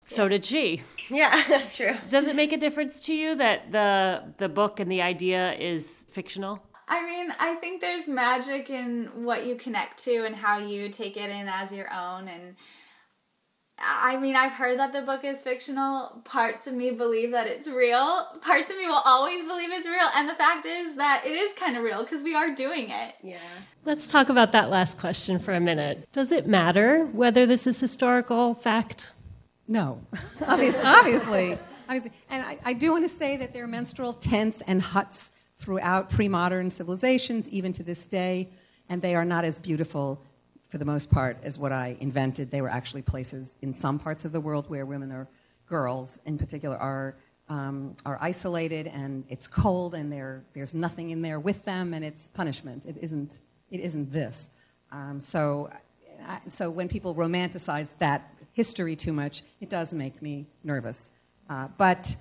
so 0.08 0.28
did 0.28 0.44
she. 0.44 0.84
Yeah, 1.10 1.64
true. 1.74 1.96
Does 2.10 2.26
it 2.26 2.36
make 2.36 2.52
a 2.52 2.58
difference 2.58 3.06
to 3.06 3.14
you 3.14 3.36
that 3.36 3.72
the 3.72 4.34
the 4.38 4.50
book 4.50 4.80
and 4.80 4.92
the 4.92 5.02
idea 5.02 5.54
is 5.54 6.06
fictional? 6.10 6.64
I 6.88 7.06
mean, 7.06 7.34
I 7.40 7.56
think 7.56 7.80
there's 7.80 8.08
magic 8.08 8.70
in 8.70 9.10
what 9.24 9.46
you 9.46 9.56
connect 9.56 10.04
to 10.04 10.26
and 10.26 10.36
how 10.36 10.58
you 10.58 10.90
take 10.90 11.16
it 11.16 11.30
in 11.30 11.48
as 11.48 11.72
your 11.72 11.92
own 11.94 12.28
and 12.28 12.56
I 13.80 14.18
mean, 14.18 14.36
I've 14.36 14.54
heard 14.54 14.80
that 14.80 14.94
the 14.94 15.02
book 15.02 15.24
is 15.24 15.42
fictional. 15.42 16.22
Parts 16.26 16.68
of 16.68 16.74
me 16.74 16.92
believe 16.92 17.32
that 17.32 17.48
it's 17.48 17.68
real. 17.68 18.28
Parts 18.42 18.70
of 18.70 18.78
me 18.78 18.86
will 18.86 19.02
always 19.04 19.44
believe 19.46 19.72
it's 19.72 19.88
real. 19.88 20.10
And 20.16 20.30
the 20.30 20.36
fact 20.36 20.66
is 20.66 20.96
that 20.96 21.24
it 21.26 21.32
is 21.32 21.52
kind 21.58 21.76
of 21.76 21.84
real 21.84 22.04
because 22.04 22.24
we 22.24 22.36
are 22.36 22.54
doing 22.54 22.90
it. 22.90 23.16
Yeah. 23.24 23.40
Let's 23.84 24.08
talk 24.10 24.30
about 24.30 24.52
that 24.52 24.70
last 24.70 24.98
question 24.98 25.40
for 25.40 25.54
a 25.54 25.60
minute. 25.60 26.08
Does 26.14 26.32
it 26.32 26.48
matter 26.48 27.06
whether 27.06 27.46
this 27.46 27.66
is 27.66 27.80
historical 27.80 28.54
fact? 28.54 29.14
No. 29.68 30.02
obviously, 30.48 30.84
obviously. 30.86 31.58
obviously. 31.90 32.12
And 32.30 32.46
I, 32.46 32.60
I 32.64 32.74
do 32.74 32.92
want 32.92 33.04
to 33.04 33.10
say 33.10 33.38
that 33.38 33.54
there 33.54 33.64
are 33.64 33.68
menstrual 33.68 34.14
tents 34.14 34.62
and 34.68 34.82
huts 34.82 35.32
throughout 35.58 36.10
pre 36.10 36.28
modern 36.28 36.70
civilizations, 36.70 37.50
even 37.50 37.74
to 37.74 37.84
this 37.84 38.06
day, 38.06 38.50
and 38.88 39.02
they 39.02 39.16
are 39.16 39.26
not 39.26 39.46
as 39.46 39.60
beautiful 39.60 40.22
for 40.74 40.80
the 40.80 40.86
most 40.86 41.12
part, 41.12 41.38
as 41.44 41.60
what 41.60 41.72
I 41.72 41.96
invented. 42.00 42.50
They 42.50 42.64
were 42.64 42.68
actually 42.68 43.04
places 43.04 43.60
in 43.62 43.72
some 43.72 44.00
parts 44.00 44.26
of 44.26 44.32
the 44.32 44.42
world 44.42 44.68
where 44.72 44.88
women 44.88 45.12
or 45.12 45.28
girls, 45.68 46.20
in 46.26 46.36
particular, 46.36 46.76
are 46.78 47.16
um, 47.48 47.96
are 48.08 48.18
isolated 48.20 48.88
and 48.88 49.24
it's 49.30 49.48
cold 49.48 49.94
and 49.94 50.12
there's 50.56 50.74
nothing 50.74 51.12
in 51.12 51.22
there 51.22 51.40
with 51.40 51.64
them 51.64 51.94
and 51.94 52.04
it's 52.04 52.28
punishment. 52.28 52.88
It 52.88 52.98
isn't, 53.00 53.42
it 53.70 53.82
isn't 53.82 54.12
this. 54.12 54.50
Um, 54.92 55.22
so, 55.22 55.70
so 56.48 56.72
when 56.72 56.88
people 56.88 57.14
romanticize 57.14 57.90
that 58.00 58.34
history 58.54 58.96
too 58.96 59.14
much, 59.14 59.44
it 59.62 59.70
does 59.70 59.94
make 59.94 60.24
me 60.24 60.48
nervous. 60.64 61.12
Uh, 61.52 61.68
but 61.78 62.16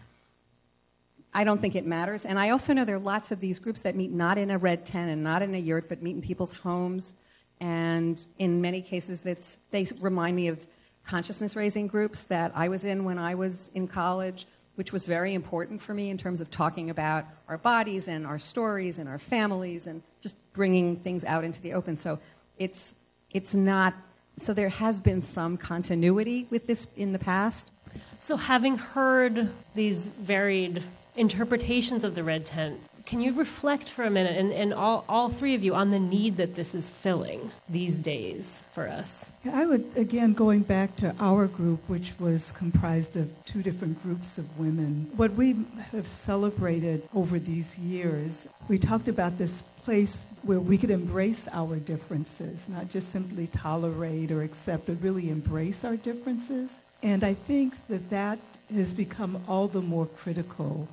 I 1.32 1.44
don't 1.44 1.58
think 1.58 1.74
it 1.74 1.86
matters. 1.86 2.26
And 2.26 2.38
I 2.38 2.50
also 2.50 2.74
know 2.74 2.84
there 2.84 2.96
are 2.96 2.98
lots 3.14 3.30
of 3.30 3.40
these 3.40 3.58
groups 3.58 3.80
that 3.80 3.96
meet 3.96 4.10
not 4.10 4.36
in 4.36 4.50
a 4.50 4.58
red 4.58 4.84
tent 4.84 5.10
and 5.10 5.24
not 5.24 5.40
in 5.40 5.54
a 5.54 5.58
yurt, 5.58 5.88
but 5.88 6.02
meet 6.02 6.16
in 6.16 6.20
people's 6.20 6.52
homes. 6.58 7.14
And 7.62 8.26
in 8.38 8.60
many 8.60 8.82
cases, 8.82 9.22
they 9.22 9.86
remind 10.00 10.34
me 10.34 10.48
of 10.48 10.66
consciousness 11.06 11.54
raising 11.54 11.86
groups 11.86 12.24
that 12.24 12.50
I 12.56 12.68
was 12.68 12.84
in 12.84 13.04
when 13.04 13.18
I 13.18 13.36
was 13.36 13.70
in 13.72 13.86
college, 13.86 14.48
which 14.74 14.92
was 14.92 15.06
very 15.06 15.32
important 15.32 15.80
for 15.80 15.94
me 15.94 16.10
in 16.10 16.18
terms 16.18 16.40
of 16.40 16.50
talking 16.50 16.90
about 16.90 17.24
our 17.48 17.58
bodies 17.58 18.08
and 18.08 18.26
our 18.26 18.38
stories 18.38 18.98
and 18.98 19.08
our 19.08 19.18
families 19.18 19.86
and 19.86 20.02
just 20.20 20.36
bringing 20.54 20.96
things 20.96 21.22
out 21.22 21.44
into 21.44 21.62
the 21.62 21.72
open. 21.72 21.94
So 21.96 22.18
it's, 22.58 22.96
it's 23.30 23.54
not, 23.54 23.94
so 24.38 24.52
there 24.52 24.68
has 24.68 24.98
been 24.98 25.22
some 25.22 25.56
continuity 25.56 26.48
with 26.50 26.66
this 26.66 26.88
in 26.96 27.12
the 27.12 27.18
past. 27.20 27.70
So, 28.18 28.36
having 28.36 28.76
heard 28.76 29.50
these 29.74 30.06
varied 30.06 30.82
interpretations 31.16 32.02
of 32.02 32.14
the 32.14 32.24
red 32.24 32.46
tent, 32.46 32.80
can 33.04 33.20
you 33.20 33.32
reflect 33.32 33.88
for 33.88 34.04
a 34.04 34.10
minute, 34.10 34.36
and, 34.36 34.52
and 34.52 34.72
all, 34.72 35.04
all 35.08 35.28
three 35.28 35.54
of 35.54 35.62
you, 35.62 35.74
on 35.74 35.90
the 35.90 35.98
need 35.98 36.36
that 36.36 36.54
this 36.54 36.74
is 36.74 36.90
filling 36.90 37.50
these 37.68 37.96
days 37.96 38.62
for 38.72 38.88
us? 38.88 39.30
I 39.50 39.66
would, 39.66 39.84
again, 39.96 40.32
going 40.32 40.62
back 40.62 40.96
to 40.96 41.14
our 41.18 41.46
group, 41.46 41.80
which 41.88 42.12
was 42.18 42.52
comprised 42.52 43.16
of 43.16 43.30
two 43.44 43.62
different 43.62 44.02
groups 44.02 44.38
of 44.38 44.58
women, 44.58 45.10
what 45.16 45.32
we 45.32 45.56
have 45.92 46.08
celebrated 46.08 47.02
over 47.14 47.38
these 47.38 47.78
years, 47.78 48.48
we 48.68 48.78
talked 48.78 49.08
about 49.08 49.38
this 49.38 49.62
place 49.84 50.22
where 50.42 50.60
we 50.60 50.78
could 50.78 50.90
embrace 50.90 51.48
our 51.52 51.76
differences, 51.76 52.68
not 52.68 52.88
just 52.88 53.10
simply 53.10 53.46
tolerate 53.46 54.30
or 54.30 54.42
accept, 54.42 54.86
but 54.86 54.96
really 55.02 55.28
embrace 55.30 55.84
our 55.84 55.96
differences. 55.96 56.76
And 57.02 57.24
I 57.24 57.34
think 57.34 57.74
that 57.88 58.10
that 58.10 58.38
has 58.72 58.94
become 58.94 59.42
all 59.48 59.68
the 59.68 59.80
more 59.80 60.06
critical 60.06 60.88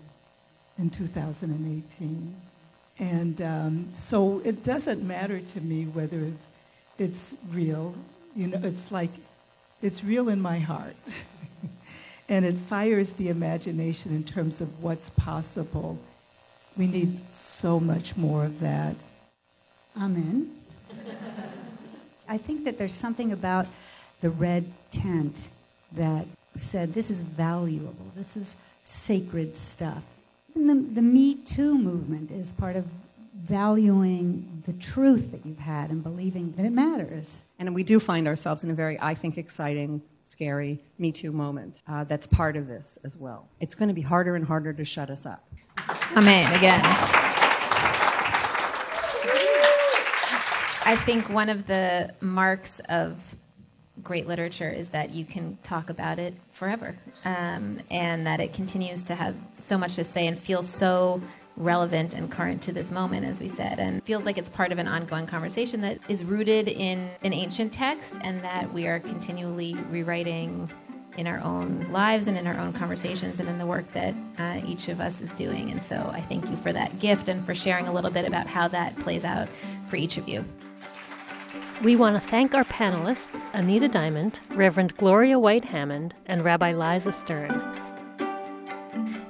in 0.79 0.89
2018. 0.89 2.35
And 2.99 3.41
um, 3.41 3.87
so 3.93 4.41
it 4.43 4.63
doesn't 4.63 5.05
matter 5.05 5.39
to 5.39 5.61
me 5.61 5.85
whether 5.85 6.31
it's 6.97 7.35
real. 7.51 7.93
You 8.35 8.47
know, 8.47 8.59
it's 8.63 8.91
like 8.91 9.11
it's 9.81 10.03
real 10.03 10.29
in 10.29 10.41
my 10.41 10.59
heart. 10.59 10.95
and 12.29 12.45
it 12.45 12.55
fires 12.55 13.13
the 13.13 13.29
imagination 13.29 14.15
in 14.15 14.23
terms 14.23 14.61
of 14.61 14.83
what's 14.83 15.09
possible. 15.11 15.99
We 16.77 16.87
need 16.87 17.29
so 17.29 17.79
much 17.79 18.15
more 18.17 18.45
of 18.45 18.59
that. 18.59 18.95
Amen. 19.99 20.55
I 22.27 22.37
think 22.37 22.65
that 22.65 22.77
there's 22.77 22.93
something 22.93 23.31
about 23.31 23.67
the 24.21 24.29
red 24.29 24.65
tent 24.91 25.49
that 25.93 26.25
said 26.57 26.93
this 26.93 27.09
is 27.09 27.21
valuable, 27.21 28.11
this 28.15 28.37
is 28.37 28.55
sacred 28.83 29.57
stuff. 29.57 30.03
And 30.55 30.69
the, 30.69 30.75
the 30.95 31.01
Me 31.01 31.35
Too 31.35 31.77
movement 31.77 32.31
is 32.31 32.51
part 32.51 32.75
of 32.75 32.85
valuing 33.43 34.63
the 34.65 34.73
truth 34.73 35.31
that 35.31 35.45
you've 35.45 35.59
had 35.59 35.89
and 35.89 36.03
believing 36.03 36.51
that 36.57 36.65
it 36.65 36.71
matters. 36.71 37.43
And 37.57 37.73
we 37.73 37.83
do 37.83 37.99
find 37.99 38.27
ourselves 38.27 38.63
in 38.63 38.69
a 38.69 38.73
very, 38.73 38.99
I 38.99 39.13
think, 39.13 39.37
exciting, 39.37 40.01
scary 40.23 40.79
Me 40.97 41.11
Too 41.11 41.31
moment 41.31 41.81
uh, 41.87 42.03
that's 42.03 42.27
part 42.27 42.55
of 42.55 42.67
this 42.67 42.97
as 43.03 43.17
well. 43.17 43.47
It's 43.59 43.75
going 43.75 43.89
to 43.89 43.95
be 43.95 44.01
harder 44.01 44.35
and 44.35 44.45
harder 44.45 44.73
to 44.73 44.85
shut 44.85 45.09
us 45.09 45.25
up. 45.25 45.43
Amen. 46.15 46.53
Again. 46.53 46.81
I 50.85 50.95
think 51.05 51.29
one 51.29 51.49
of 51.49 51.67
the 51.67 52.13
marks 52.19 52.79
of 52.89 53.35
great 54.03 54.27
literature 54.27 54.69
is 54.69 54.89
that 54.89 55.11
you 55.11 55.25
can 55.25 55.57
talk 55.63 55.89
about 55.89 56.19
it 56.19 56.33
forever 56.51 56.97
um, 57.25 57.79
and 57.91 58.25
that 58.25 58.39
it 58.39 58.53
continues 58.53 59.03
to 59.03 59.15
have 59.15 59.35
so 59.57 59.77
much 59.77 59.95
to 59.95 60.03
say 60.03 60.27
and 60.27 60.37
feel 60.37 60.63
so 60.63 61.21
relevant 61.57 62.13
and 62.13 62.31
current 62.31 62.61
to 62.61 62.71
this 62.71 62.91
moment, 62.91 63.25
as 63.25 63.41
we 63.41 63.49
said, 63.49 63.79
and 63.79 64.03
feels 64.03 64.25
like 64.25 64.37
it's 64.37 64.49
part 64.49 64.71
of 64.71 64.77
an 64.77 64.87
ongoing 64.87 65.27
conversation 65.27 65.81
that 65.81 65.99
is 66.07 66.23
rooted 66.23 66.69
in 66.69 67.09
an 67.23 67.33
ancient 67.33 67.71
text 67.73 68.17
and 68.21 68.41
that 68.43 68.71
we 68.73 68.87
are 68.87 68.99
continually 68.99 69.75
rewriting 69.89 70.69
in 71.17 71.27
our 71.27 71.39
own 71.41 71.85
lives 71.91 72.27
and 72.27 72.37
in 72.37 72.47
our 72.47 72.57
own 72.57 72.71
conversations 72.71 73.41
and 73.41 73.49
in 73.49 73.57
the 73.57 73.65
work 73.65 73.91
that 73.91 74.15
uh, 74.37 74.61
each 74.65 74.87
of 74.87 75.01
us 75.01 75.19
is 75.19 75.33
doing. 75.33 75.69
And 75.69 75.83
so 75.83 76.09
I 76.13 76.21
thank 76.21 76.49
you 76.49 76.55
for 76.55 76.71
that 76.71 76.97
gift 76.99 77.27
and 77.27 77.45
for 77.45 77.53
sharing 77.53 77.87
a 77.87 77.93
little 77.93 78.11
bit 78.11 78.25
about 78.25 78.47
how 78.47 78.69
that 78.69 78.97
plays 78.99 79.25
out 79.25 79.49
for 79.87 79.97
each 79.97 80.17
of 80.17 80.29
you. 80.29 80.45
We 81.81 81.95
want 81.95 82.21
to 82.21 82.29
thank 82.29 82.53
our 82.53 82.65
panelists, 82.65 83.47
Anita 83.53 83.87
Diamant, 83.87 84.41
Reverend 84.53 84.97
Gloria 84.97 85.39
White 85.39 85.63
Hammond, 85.63 86.13
and 86.25 86.43
Rabbi 86.43 86.73
Liza 86.73 87.13
Stern. 87.13 87.61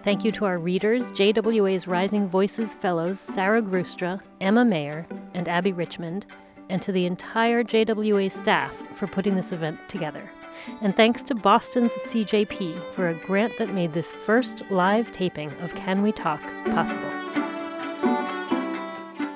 Thank 0.04 0.26
you 0.26 0.32
to 0.32 0.46
our 0.46 0.58
readers, 0.58 1.12
JWA's 1.12 1.88
Rising 1.88 2.28
Voices 2.28 2.74
Fellows 2.74 3.20
Sarah 3.20 3.62
Grustra, 3.62 4.20
Emma 4.42 4.66
Mayer, 4.66 5.06
and 5.36 5.48
Abby 5.48 5.74
Richmond, 5.74 6.26
and 6.70 6.82
to 6.82 6.92
the 6.92 7.06
entire 7.06 7.64
JWA 7.64 8.32
staff 8.32 8.74
for 8.96 9.06
putting 9.06 9.36
this 9.36 9.52
event 9.52 9.78
together. 9.88 10.32
And 10.82 10.96
thanks 10.96 11.22
to 11.24 11.36
Boston's 11.36 11.94
CJP 11.94 12.94
for 12.94 13.10
a 13.10 13.26
grant 13.28 13.60
that 13.60 13.76
made 13.76 13.94
this 13.94 14.12
first 14.12 14.64
live 14.72 15.12
taping 15.12 15.52
of 15.62 15.76
Can 15.76 16.02
We 16.02 16.12
Talk 16.12 16.42
possible. 16.66 17.19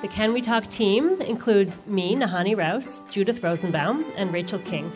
The 0.03 0.09
Can 0.09 0.33
We 0.33 0.41
Talk 0.41 0.67
team 0.67 1.21
includes 1.21 1.79
me, 1.87 2.13
Nahanni 2.13 2.57
Rous, 2.57 3.03
Judith 3.09 3.41
Rosenbaum, 3.41 4.03
and 4.17 4.33
Rachel 4.33 4.59
King. 4.59 4.91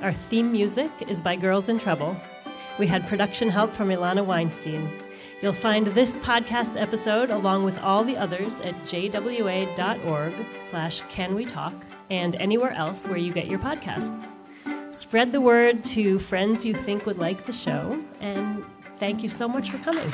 Our 0.00 0.14
theme 0.14 0.50
music 0.50 0.90
is 1.06 1.20
by 1.20 1.36
Girls 1.36 1.68
in 1.68 1.78
Trouble. 1.78 2.16
We 2.78 2.86
had 2.86 3.06
production 3.06 3.50
help 3.50 3.74
from 3.74 3.90
Ilana 3.90 4.24
Weinstein. 4.24 4.88
You'll 5.42 5.52
find 5.52 5.88
this 5.88 6.18
podcast 6.20 6.80
episode 6.80 7.28
along 7.28 7.64
with 7.64 7.78
all 7.80 8.02
the 8.02 8.16
others 8.16 8.58
at 8.60 8.74
jwa.org 8.84 10.34
slash 10.58 11.02
can 11.10 11.34
we 11.34 11.44
talk 11.44 11.74
and 12.08 12.34
anywhere 12.36 12.72
else 12.72 13.06
where 13.06 13.18
you 13.18 13.34
get 13.34 13.48
your 13.48 13.58
podcasts. 13.58 14.32
Spread 14.90 15.32
the 15.32 15.40
word 15.42 15.84
to 15.84 16.18
friends 16.18 16.64
you 16.64 16.72
think 16.72 17.04
would 17.04 17.18
like 17.18 17.44
the 17.44 17.52
show, 17.52 18.02
and 18.20 18.64
thank 18.98 19.22
you 19.22 19.28
so 19.28 19.46
much 19.46 19.70
for 19.70 19.76
coming. 19.84 20.10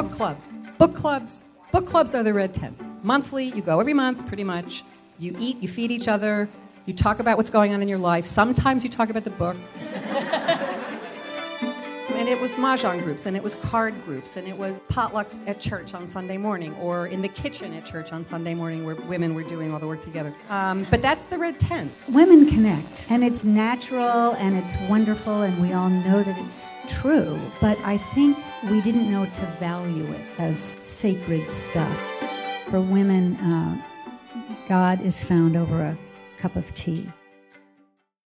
Book 0.00 0.12
clubs. 0.12 0.54
Book 0.78 0.94
clubs. 0.94 1.42
Book 1.72 1.86
clubs 1.86 2.14
are 2.14 2.22
the 2.22 2.32
red 2.32 2.54
tent. 2.54 2.74
Monthly, 3.04 3.44
you 3.50 3.60
go 3.60 3.80
every 3.80 3.92
month 3.92 4.26
pretty 4.26 4.44
much. 4.44 4.82
You 5.18 5.36
eat, 5.38 5.58
you 5.60 5.68
feed 5.68 5.90
each 5.90 6.08
other, 6.08 6.48
you 6.86 6.94
talk 6.94 7.18
about 7.18 7.36
what's 7.36 7.50
going 7.50 7.74
on 7.74 7.82
in 7.82 7.88
your 7.88 7.98
life. 7.98 8.24
Sometimes 8.24 8.82
you 8.82 8.88
talk 8.88 9.10
about 9.10 9.24
the 9.24 9.30
book. 9.30 9.58
And 12.20 12.28
it 12.28 12.38
was 12.38 12.54
mahjong 12.56 13.02
groups, 13.02 13.24
and 13.24 13.34
it 13.34 13.42
was 13.42 13.54
card 13.54 13.94
groups, 14.04 14.36
and 14.36 14.46
it 14.46 14.54
was 14.54 14.82
potlucks 14.90 15.40
at 15.48 15.58
church 15.58 15.94
on 15.94 16.06
Sunday 16.06 16.36
morning, 16.36 16.74
or 16.74 17.06
in 17.06 17.22
the 17.22 17.28
kitchen 17.28 17.72
at 17.72 17.86
church 17.86 18.12
on 18.12 18.26
Sunday 18.26 18.52
morning, 18.52 18.84
where 18.84 18.94
women 18.94 19.34
were 19.34 19.42
doing 19.42 19.72
all 19.72 19.78
the 19.78 19.86
work 19.86 20.02
together. 20.02 20.34
Um, 20.50 20.86
but 20.90 21.00
that's 21.00 21.24
the 21.24 21.38
red 21.38 21.58
tent. 21.58 21.90
Women 22.10 22.44
connect, 22.44 23.10
and 23.10 23.24
it's 23.24 23.42
natural, 23.44 24.34
and 24.34 24.54
it's 24.54 24.76
wonderful, 24.86 25.40
and 25.40 25.62
we 25.62 25.72
all 25.72 25.88
know 25.88 26.22
that 26.22 26.36
it's 26.44 26.70
true. 26.88 27.40
But 27.58 27.78
I 27.84 27.96
think 27.96 28.36
we 28.70 28.82
didn't 28.82 29.10
know 29.10 29.24
to 29.24 29.46
value 29.58 30.04
it 30.12 30.20
as 30.38 30.76
sacred 30.78 31.50
stuff. 31.50 31.98
For 32.68 32.82
women, 32.82 33.36
uh, 33.36 33.82
God 34.68 35.00
is 35.00 35.22
found 35.22 35.56
over 35.56 35.80
a 35.80 35.98
cup 36.38 36.54
of 36.54 36.74
tea. 36.74 37.10